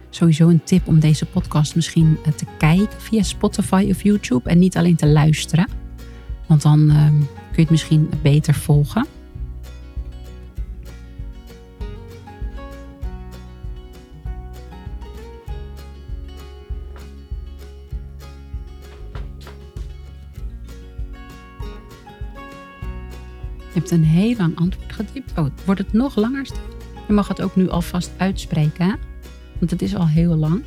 Sowieso 0.09 0.47
een 0.47 0.63
tip 0.63 0.87
om 0.87 0.99
deze 0.99 1.25
podcast 1.25 1.75
misschien 1.75 2.17
eh, 2.25 2.33
te 2.33 2.45
kijken 2.57 3.01
via 3.01 3.23
Spotify 3.23 3.87
of 3.89 4.03
YouTube 4.03 4.49
en 4.49 4.59
niet 4.59 4.77
alleen 4.77 4.95
te 4.95 5.07
luisteren. 5.07 5.67
Want 6.47 6.61
dan 6.61 6.89
ehm, 6.89 7.17
kun 7.17 7.27
je 7.55 7.61
het 7.61 7.69
misschien 7.69 8.09
beter 8.21 8.53
volgen. 8.53 9.05
Hebt 23.81 23.93
een 23.93 24.03
heel 24.03 24.35
lang 24.37 24.57
antwoord 24.57 24.93
getypt. 24.93 25.37
Oh, 25.37 25.45
wordt 25.65 25.81
het 25.81 25.93
nog 25.93 26.15
langer? 26.15 26.47
Je 27.07 27.13
mag 27.13 27.27
het 27.27 27.41
ook 27.41 27.55
nu 27.55 27.69
alvast 27.69 28.11
uitspreken, 28.17 28.99
want 29.59 29.71
het 29.71 29.81
is 29.81 29.95
al 29.95 30.07
heel 30.07 30.35
lang. 30.35 30.63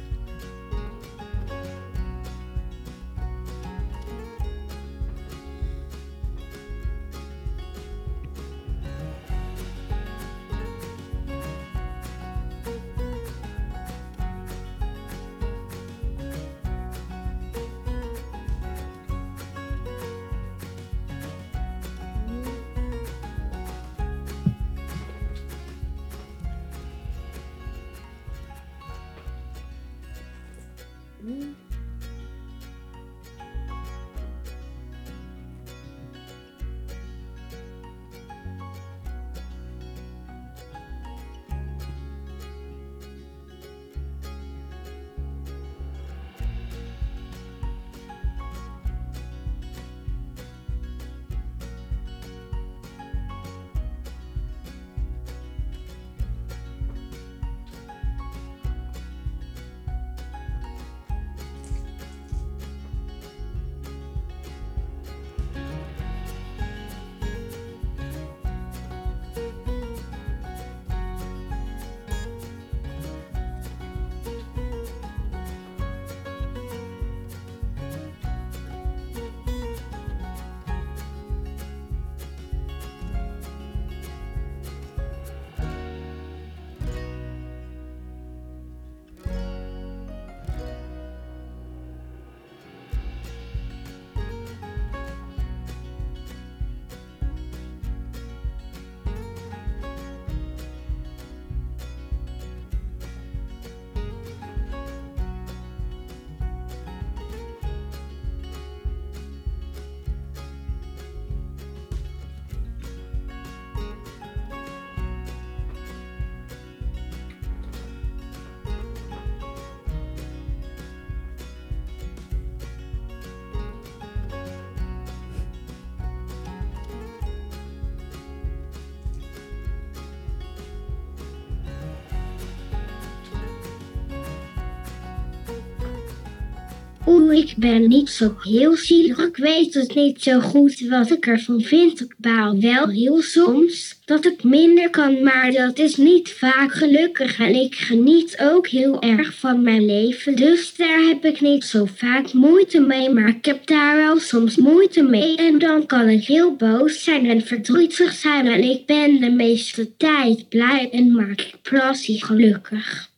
Oeh, 137.06 137.38
ik 137.38 137.54
ben 137.56 137.88
niet 137.88 138.10
zo 138.10 138.36
heel 138.42 138.76
zielig. 138.76 139.18
Ik 139.18 139.36
weet 139.36 139.74
het 139.74 139.94
niet 139.94 140.22
zo 140.22 140.40
goed 140.40 140.80
wat 140.80 141.10
ik 141.10 141.26
ervan 141.26 141.60
vind. 141.60 142.00
Ik 142.00 142.14
baal 142.18 142.60
wel 142.60 142.88
heel 142.88 143.22
soms 143.22 144.00
dat 144.04 144.24
ik 144.24 144.44
minder 144.44 144.90
kan, 144.90 145.22
maar 145.22 145.52
dat 145.52 145.78
is 145.78 145.96
niet 145.96 146.30
vaak 146.30 146.72
gelukkig. 146.72 147.38
En 147.38 147.54
ik 147.54 147.74
geniet 147.74 148.38
ook 148.40 148.68
heel 148.68 149.02
erg 149.02 149.34
van 149.38 149.62
mijn 149.62 149.84
leven. 149.84 150.36
Dus 150.36 150.76
daar 150.76 151.00
heb 151.00 151.24
ik 151.24 151.40
niet 151.40 151.64
zo 151.64 151.84
vaak 151.84 152.32
moeite 152.32 152.80
mee. 152.80 153.10
Maar 153.10 153.28
ik 153.28 153.44
heb 153.44 153.66
daar 153.66 153.96
wel 153.96 154.18
soms 154.18 154.56
moeite 154.56 155.02
mee. 155.02 155.36
En 155.36 155.58
dan 155.58 155.86
kan 155.86 156.08
ik 156.08 156.24
heel 156.24 156.56
boos 156.56 157.04
zijn 157.04 157.26
en 157.26 157.40
verdrietig 157.40 158.12
zijn. 158.12 158.46
En 158.46 158.62
ik 158.62 158.86
ben 158.86 159.20
de 159.20 159.30
meeste 159.30 159.96
tijd 159.96 160.48
blij 160.48 160.90
en 160.90 161.12
maak 161.12 161.40
ik 161.40 161.54
Plassie 161.62 162.24
gelukkig. 162.24 163.10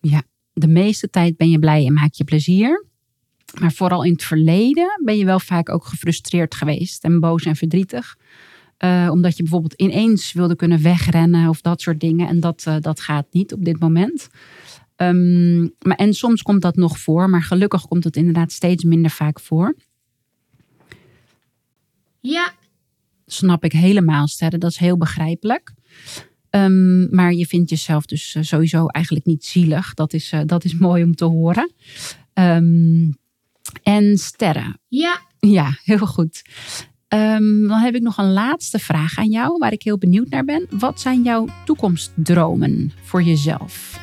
Ja, 0.00 0.22
de 0.52 0.68
meeste 0.68 1.10
tijd 1.10 1.36
ben 1.36 1.50
je 1.50 1.58
blij 1.58 1.86
en 1.86 1.92
maak 1.92 2.14
je 2.14 2.24
plezier. 2.24 2.88
Maar 3.58 3.72
vooral 3.72 4.04
in 4.04 4.12
het 4.12 4.24
verleden 4.24 5.00
ben 5.04 5.18
je 5.18 5.24
wel 5.24 5.40
vaak 5.40 5.68
ook 5.68 5.84
gefrustreerd 5.84 6.54
geweest 6.54 7.04
en 7.04 7.20
boos 7.20 7.44
en 7.44 7.56
verdrietig. 7.56 8.16
Uh, 8.84 9.08
omdat 9.10 9.36
je 9.36 9.42
bijvoorbeeld 9.42 9.74
ineens 9.74 10.32
wilde 10.32 10.56
kunnen 10.56 10.82
wegrennen 10.82 11.48
of 11.48 11.60
dat 11.60 11.80
soort 11.80 12.00
dingen. 12.00 12.28
En 12.28 12.40
dat, 12.40 12.64
uh, 12.68 12.76
dat 12.80 13.00
gaat 13.00 13.26
niet 13.30 13.52
op 13.52 13.64
dit 13.64 13.80
moment. 13.80 14.28
Um, 14.96 15.74
maar, 15.78 15.96
en 15.96 16.12
soms 16.12 16.42
komt 16.42 16.62
dat 16.62 16.76
nog 16.76 16.98
voor, 16.98 17.30
maar 17.30 17.42
gelukkig 17.42 17.88
komt 17.88 18.04
het 18.04 18.16
inderdaad 18.16 18.52
steeds 18.52 18.84
minder 18.84 19.10
vaak 19.10 19.40
voor. 19.40 19.76
Ja. 22.20 22.52
Snap 23.26 23.64
ik 23.64 23.72
helemaal, 23.72 24.28
Sterre. 24.28 24.58
Dat 24.58 24.70
is 24.70 24.78
heel 24.78 24.96
begrijpelijk. 24.96 25.72
Um, 26.50 27.14
maar 27.14 27.32
je 27.32 27.46
vindt 27.46 27.70
jezelf 27.70 28.04
dus 28.04 28.34
uh, 28.34 28.42
sowieso 28.42 28.86
eigenlijk 28.86 29.26
niet 29.26 29.44
zielig. 29.44 29.94
Dat 29.94 30.12
is, 30.12 30.32
dat 30.46 30.64
is 30.64 30.74
mooi 30.74 31.02
om 31.02 31.14
te 31.14 31.24
horen. 31.24 31.72
Um, 32.34 33.18
en 33.82 34.18
sterren. 34.18 34.80
Ja. 34.88 35.18
Ja, 35.38 35.78
heel 35.84 36.06
goed. 36.06 36.42
Um, 37.08 37.68
dan 37.68 37.78
heb 37.78 37.94
ik 37.94 38.02
nog 38.02 38.18
een 38.18 38.32
laatste 38.32 38.78
vraag 38.78 39.18
aan 39.18 39.30
jou, 39.30 39.58
waar 39.58 39.72
ik 39.72 39.82
heel 39.82 39.98
benieuwd 39.98 40.28
naar 40.28 40.44
ben. 40.44 40.66
Wat 40.70 41.00
zijn 41.00 41.22
jouw 41.22 41.46
toekomstdromen 41.64 42.92
voor 43.02 43.22
jezelf? 43.22 43.98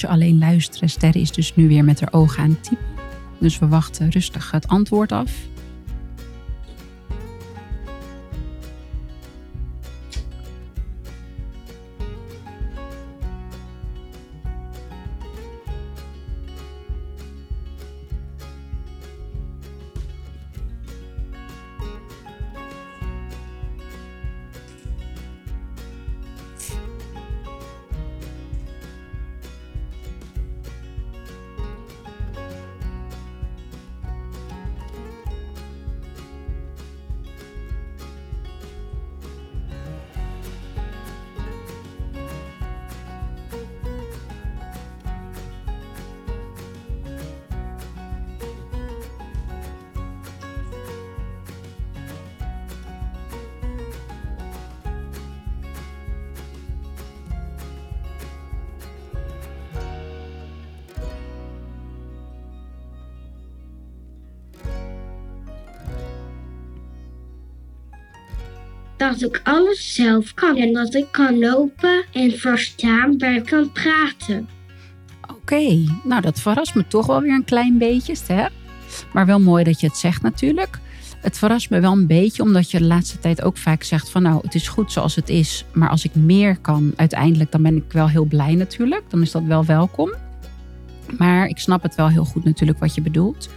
Je 0.00 0.08
alleen 0.08 0.38
luisteren, 0.38 0.88
Sterre 0.90 1.20
is 1.20 1.32
dus 1.32 1.54
nu 1.54 1.68
weer 1.68 1.84
met 1.84 2.00
haar 2.00 2.12
ogen 2.12 2.42
aan 2.42 2.50
het 2.50 2.64
typen. 2.64 2.84
Dus 3.38 3.58
we 3.58 3.68
wachten 3.68 4.10
rustig 4.10 4.50
het 4.50 4.68
antwoord 4.68 5.12
af. 5.12 5.32
Dat 69.00 69.22
ik 69.22 69.40
alles 69.44 69.94
zelf 69.94 70.34
kan 70.34 70.56
en 70.56 70.72
dat 70.72 70.94
ik 70.94 71.06
kan 71.10 71.38
lopen 71.38 72.04
en 72.12 72.30
verstaan 72.38 73.16
bij 73.16 73.40
kan 73.40 73.72
praten. 73.72 74.48
Oké, 75.30 75.84
nou 76.04 76.20
dat 76.20 76.40
verrast 76.40 76.74
me 76.74 76.86
toch 76.86 77.06
wel 77.06 77.20
weer 77.20 77.34
een 77.34 77.44
klein 77.44 77.78
beetje, 77.78 78.14
Ster. 78.14 78.50
Maar 79.12 79.26
wel 79.26 79.40
mooi 79.40 79.64
dat 79.64 79.80
je 79.80 79.86
het 79.86 79.96
zegt 79.96 80.22
natuurlijk. 80.22 80.78
Het 81.20 81.38
verrast 81.38 81.70
me 81.70 81.80
wel 81.80 81.92
een 81.92 82.06
beetje 82.06 82.42
omdat 82.42 82.70
je 82.70 82.78
de 82.78 82.84
laatste 82.84 83.18
tijd 83.18 83.42
ook 83.42 83.56
vaak 83.56 83.82
zegt 83.82 84.10
van 84.10 84.22
nou 84.22 84.40
het 84.42 84.54
is 84.54 84.68
goed 84.68 84.92
zoals 84.92 85.16
het 85.16 85.28
is. 85.28 85.64
Maar 85.72 85.88
als 85.88 86.04
ik 86.04 86.14
meer 86.14 86.58
kan 86.58 86.92
uiteindelijk 86.96 87.52
dan 87.52 87.62
ben 87.62 87.76
ik 87.76 87.92
wel 87.92 88.08
heel 88.08 88.24
blij 88.24 88.54
natuurlijk. 88.54 89.02
Dan 89.08 89.22
is 89.22 89.30
dat 89.30 89.42
wel 89.42 89.64
welkom. 89.64 90.12
Maar 91.18 91.46
ik 91.46 91.58
snap 91.58 91.82
het 91.82 91.94
wel 91.94 92.08
heel 92.08 92.24
goed 92.24 92.44
natuurlijk 92.44 92.78
wat 92.78 92.94
je 92.94 93.00
bedoelt. 93.00 93.48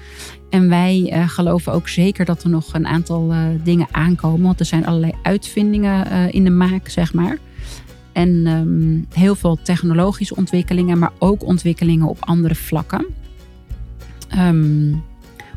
En 0.50 0.70
wij 0.70 1.12
uh, 1.14 1.30
geloven 1.30 1.74
ook 1.74 1.88
zeker 1.88 2.26
dat 2.26 2.44
er 2.44 2.50
nog 2.50 2.74
een 2.74 2.88
aantal 2.88 3.34
uh, 3.34 3.46
dingen 3.64 3.88
aankomen. 3.92 4.42
Want 4.42 4.60
er 4.60 4.66
zijn 4.66 4.86
allerlei 4.86 5.14
uitvindingen 5.24 6.08
uh, 6.08 6.34
in 6.34 6.44
de 6.44 6.50
maak, 6.50 6.90
zeg 6.90 7.14
maar. 7.14 7.38
En 8.12 8.48
um, 8.48 9.06
heel 9.14 9.36
veel 9.36 9.60
technologische 9.64 10.36
ontwikkelingen, 10.36 11.00
maar 11.00 11.12
ook 11.20 11.44
ontwikkelingen 11.44 12.08
op 12.08 12.18
andere 12.20 12.56
vlakken. 12.56 13.06
Um, 14.38 15.04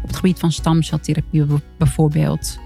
op 0.02 0.09
het 0.09 0.16
gebied 0.16 0.38
van 0.38 0.52
stamceltherapie 0.52 1.44
bijvoorbeeld. 1.78 2.59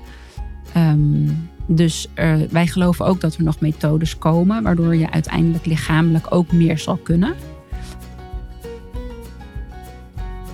Um, 0.77 1.49
dus 1.67 2.09
wij 2.51 2.67
geloven 2.67 3.07
ook 3.07 3.21
dat 3.21 3.37
er 3.37 3.43
nog 3.43 3.61
methodes 3.61 4.19
komen, 4.19 4.63
waardoor 4.63 4.97
je 4.97 5.11
uiteindelijk 5.11 5.67
lichamelijk 5.67 6.27
ook 6.29 6.53
meer 6.53 6.79
zal 6.79 6.97
kunnen. 6.97 7.35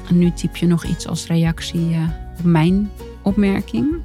En 0.08 0.18
nu 0.18 0.30
typ 0.30 0.56
je 0.56 0.66
nog 0.66 0.84
iets 0.84 1.06
als 1.06 1.26
reactie 1.26 1.90
uh, 1.90 2.08
op 2.38 2.44
mijn 2.44 2.90
opmerking. 3.22 4.02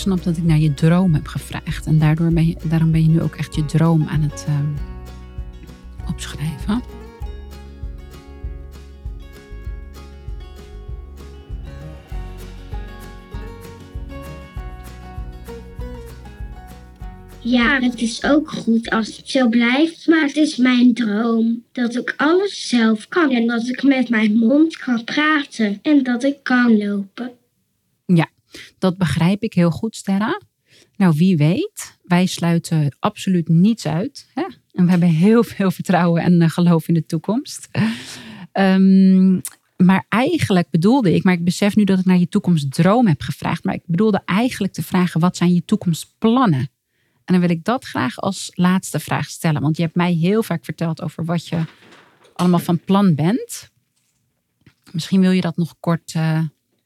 Snap 0.00 0.24
dat 0.24 0.36
ik 0.36 0.44
naar 0.44 0.58
je 0.58 0.74
droom 0.74 1.14
heb 1.14 1.26
gevraagd. 1.26 1.86
En 1.86 1.98
daardoor 1.98 2.32
ben 2.32 2.46
je, 2.46 2.56
daarom 2.64 2.90
ben 2.90 3.02
je 3.02 3.08
nu 3.08 3.20
ook 3.20 3.34
echt 3.34 3.54
je 3.54 3.64
droom 3.64 4.06
aan 4.08 4.20
het 4.20 4.44
ehm, 4.46 4.66
opschrijven. 6.08 6.82
Ja, 17.42 17.80
het 17.80 18.00
is 18.00 18.24
ook 18.24 18.50
goed 18.50 18.90
als 18.90 19.16
het 19.16 19.28
zo 19.28 19.48
blijft, 19.48 20.06
maar 20.06 20.22
het 20.22 20.36
is 20.36 20.56
mijn 20.56 20.94
droom. 20.94 21.64
Dat 21.72 21.96
ik 21.96 22.14
alles 22.16 22.68
zelf 22.68 23.08
kan 23.08 23.30
en 23.30 23.46
dat 23.46 23.68
ik 23.68 23.82
met 23.82 24.08
mijn 24.08 24.36
mond 24.36 24.76
kan 24.76 25.04
praten 25.04 25.78
en 25.82 26.02
dat 26.02 26.24
ik 26.24 26.36
kan 26.42 26.78
lopen. 26.78 27.39
Dat 28.78 28.98
begrijp 28.98 29.42
ik 29.42 29.54
heel 29.54 29.70
goed, 29.70 29.96
Sterra. 29.96 30.40
Nou, 30.96 31.14
wie 31.16 31.36
weet, 31.36 31.98
wij 32.02 32.26
sluiten 32.26 32.96
absoluut 32.98 33.48
niets 33.48 33.86
uit. 33.86 34.30
Hè? 34.34 34.42
En 34.72 34.84
we 34.84 34.90
hebben 34.90 35.08
heel 35.08 35.44
veel 35.44 35.70
vertrouwen 35.70 36.22
en 36.22 36.42
eh, 36.42 36.48
geloof 36.48 36.88
in 36.88 36.94
de 36.94 37.06
toekomst. 37.06 37.68
Ehm, 38.52 39.40
maar 39.76 40.04
eigenlijk 40.08 40.70
bedoelde 40.70 41.14
ik, 41.14 41.24
maar 41.24 41.34
ik 41.34 41.44
besef 41.44 41.76
nu 41.76 41.84
dat 41.84 41.98
ik 41.98 42.04
naar 42.04 42.18
je 42.18 42.28
toekomstdroom 42.28 43.06
heb 43.06 43.22
gevraagd. 43.22 43.64
Maar 43.64 43.74
ik 43.74 43.82
bedoelde 43.86 44.22
eigenlijk 44.24 44.72
te 44.72 44.82
vragen, 44.82 45.20
wat 45.20 45.36
zijn 45.36 45.54
je 45.54 45.64
toekomstplannen? 45.64 46.70
En 47.24 47.38
dan 47.38 47.40
wil 47.40 47.56
ik 47.56 47.64
dat 47.64 47.84
graag 47.84 48.16
als 48.16 48.50
laatste 48.54 49.00
vraag 49.00 49.28
stellen. 49.28 49.60
Want 49.62 49.76
je 49.76 49.82
hebt 49.82 49.94
mij 49.94 50.12
heel 50.12 50.42
vaak 50.42 50.64
verteld 50.64 51.02
over 51.02 51.24
wat 51.24 51.46
je 51.46 51.64
allemaal 52.34 52.58
van 52.58 52.80
plan 52.84 53.14
bent. 53.14 53.70
Misschien 54.92 55.20
wil 55.20 55.30
je 55.30 55.40
dat 55.40 55.56
nog 55.56 55.76
kort 55.80 56.14
uh, 56.14 56.42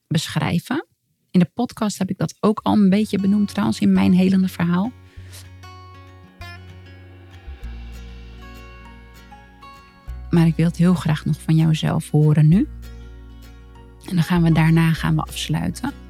beschrijven. 0.07 0.87
In 1.35 1.41
de 1.41 1.51
podcast 1.55 1.99
heb 1.99 2.11
ik 2.11 2.19
dat 2.19 2.37
ook 2.41 2.61
al 2.63 2.73
een 2.73 2.89
beetje 2.89 3.19
benoemd 3.19 3.49
trouwens 3.49 3.81
in 3.81 3.93
mijn 3.93 4.13
helende 4.13 4.49
verhaal. 4.49 4.93
Maar 10.31 10.47
ik 10.47 10.57
wil 10.57 10.67
het 10.67 10.77
heel 10.77 10.95
graag 10.95 11.25
nog 11.25 11.41
van 11.41 11.57
jouzelf 11.57 12.11
horen 12.11 12.49
nu. 12.49 12.69
En 14.09 14.15
dan 14.15 14.25
gaan 14.25 14.43
we 14.43 14.53
daarna 14.53 14.93
gaan 14.93 15.15
we 15.15 15.23
afsluiten. 15.23 16.04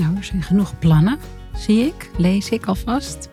Nou, 0.00 0.16
er 0.16 0.24
zijn 0.24 0.42
genoeg 0.42 0.78
plannen, 0.78 1.18
zie 1.54 1.86
ik, 1.86 2.10
lees 2.16 2.50
ik 2.50 2.66
alvast. 2.66 3.28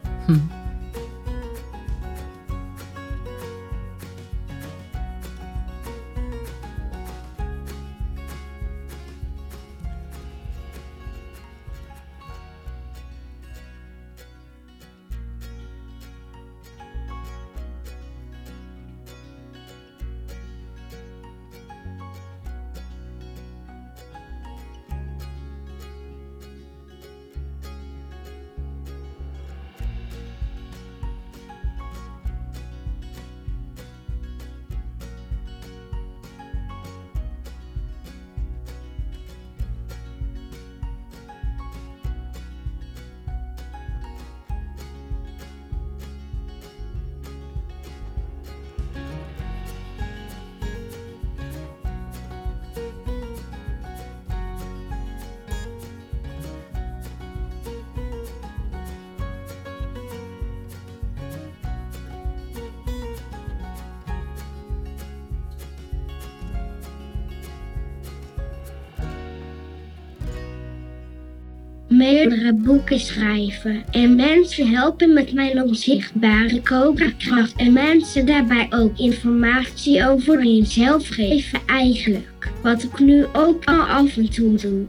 Meerdere 71.98 72.54
boeken 72.54 73.00
schrijven 73.00 73.84
en 73.91 74.16
mensen 74.16 74.68
helpen 74.68 75.14
met 75.14 75.34
mijn 75.34 75.64
onzichtbare 75.64 76.62
koperkracht 76.62 77.54
en 77.56 77.74
mensen 77.74 78.26
daarbij 78.26 78.68
ook 78.70 78.98
informatie 78.98 80.08
over 80.08 80.45
jezelf 80.45 81.08
geven 81.08 81.60
eigenlijk. 81.66 82.52
Wat 82.64 82.84
ik 82.84 83.00
nu 83.00 83.26
ook 83.34 83.66
al 83.66 83.82
af 83.82 84.18
en 84.18 84.30
toe 84.30 84.56
doe. 84.56 84.86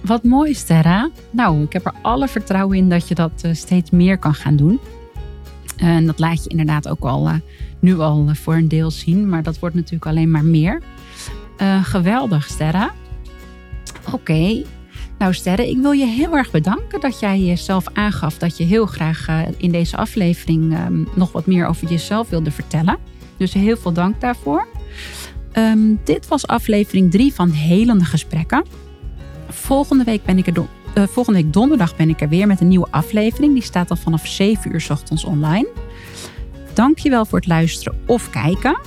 Wat 0.00 0.24
mooi, 0.24 0.54
Sterra. 0.54 1.10
Nou, 1.30 1.62
ik 1.62 1.72
heb 1.72 1.86
er 1.86 1.94
alle 2.02 2.28
vertrouwen 2.28 2.76
in 2.76 2.88
dat 2.88 3.08
je 3.08 3.14
dat 3.14 3.42
uh, 3.46 3.54
steeds 3.54 3.90
meer 3.90 4.18
kan 4.18 4.34
gaan 4.34 4.56
doen. 4.56 4.80
En 5.76 6.06
dat 6.06 6.18
laat 6.18 6.44
je 6.44 6.50
inderdaad 6.50 6.88
ook 6.88 7.04
al 7.04 7.28
uh, 7.28 7.34
nu 7.80 7.98
al 7.98 8.26
uh, 8.28 8.34
voor 8.34 8.54
een 8.54 8.68
deel 8.68 8.90
zien, 8.90 9.28
maar 9.28 9.42
dat 9.42 9.58
wordt 9.58 9.74
natuurlijk 9.74 10.06
alleen 10.06 10.30
maar 10.30 10.44
meer. 10.44 10.82
geweldig, 11.82 12.46
Sterra. 12.46 12.90
Oké, 14.12 14.62
nou 15.20 15.34
Sterre, 15.34 15.70
ik 15.70 15.78
wil 15.78 15.92
je 15.92 16.06
heel 16.06 16.36
erg 16.36 16.50
bedanken 16.50 17.00
dat 17.00 17.20
jij 17.20 17.40
jezelf 17.40 17.84
aangaf 17.92 18.38
dat 18.38 18.56
je 18.56 18.64
heel 18.64 18.86
graag 18.86 19.28
uh, 19.28 19.40
in 19.56 19.72
deze 19.72 19.96
aflevering 19.96 20.78
um, 20.78 21.08
nog 21.14 21.32
wat 21.32 21.46
meer 21.46 21.66
over 21.66 21.88
jezelf 21.88 22.28
wilde 22.28 22.50
vertellen. 22.50 22.98
Dus 23.36 23.52
heel 23.52 23.76
veel 23.76 23.92
dank 23.92 24.20
daarvoor. 24.20 24.66
Um, 25.52 26.00
dit 26.04 26.28
was 26.28 26.46
aflevering 26.46 27.10
3 27.10 27.34
van 27.34 27.50
Helende 27.50 28.04
Gesprekken. 28.04 28.64
Volgende 29.48 30.04
week, 30.04 30.24
ben 30.24 30.38
ik 30.38 30.46
er 30.46 30.66
uh, 30.94 31.06
volgende 31.06 31.42
week 31.42 31.52
donderdag 31.52 31.96
ben 31.96 32.08
ik 32.08 32.20
er 32.20 32.28
weer 32.28 32.46
met 32.46 32.60
een 32.60 32.68
nieuwe 32.68 32.88
aflevering. 32.90 33.52
Die 33.52 33.62
staat 33.62 33.90
al 33.90 33.96
vanaf 33.96 34.26
7 34.26 34.72
uur 34.72 34.80
s 34.80 34.90
ochtends 34.90 35.24
online. 35.24 35.68
Dankjewel 36.74 37.24
voor 37.24 37.38
het 37.38 37.48
luisteren 37.48 38.00
of 38.06 38.30
kijken. 38.30 38.78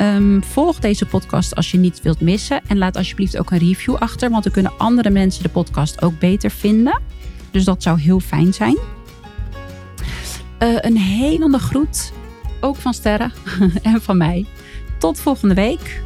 Um, 0.00 0.44
volg 0.44 0.78
deze 0.78 1.06
podcast 1.06 1.54
als 1.54 1.70
je 1.70 1.78
niet 1.78 2.02
wilt 2.02 2.20
missen. 2.20 2.62
En 2.66 2.78
laat 2.78 2.96
alsjeblieft 2.96 3.38
ook 3.38 3.50
een 3.50 3.58
review 3.58 3.94
achter, 3.94 4.30
want 4.30 4.44
dan 4.44 4.52
kunnen 4.52 4.72
andere 4.78 5.10
mensen 5.10 5.42
de 5.42 5.48
podcast 5.48 6.02
ook 6.02 6.18
beter 6.18 6.50
vinden. 6.50 7.00
Dus 7.50 7.64
dat 7.64 7.82
zou 7.82 8.00
heel 8.00 8.20
fijn 8.20 8.54
zijn. 8.54 8.78
Uh, 10.58 10.76
een 10.80 10.96
helende 10.96 11.58
groet, 11.58 12.12
ook 12.60 12.76
van 12.76 12.94
Sterren 12.94 13.32
en 13.82 14.02
van 14.02 14.16
mij. 14.16 14.46
Tot 14.98 15.20
volgende 15.20 15.54
week. 15.54 16.02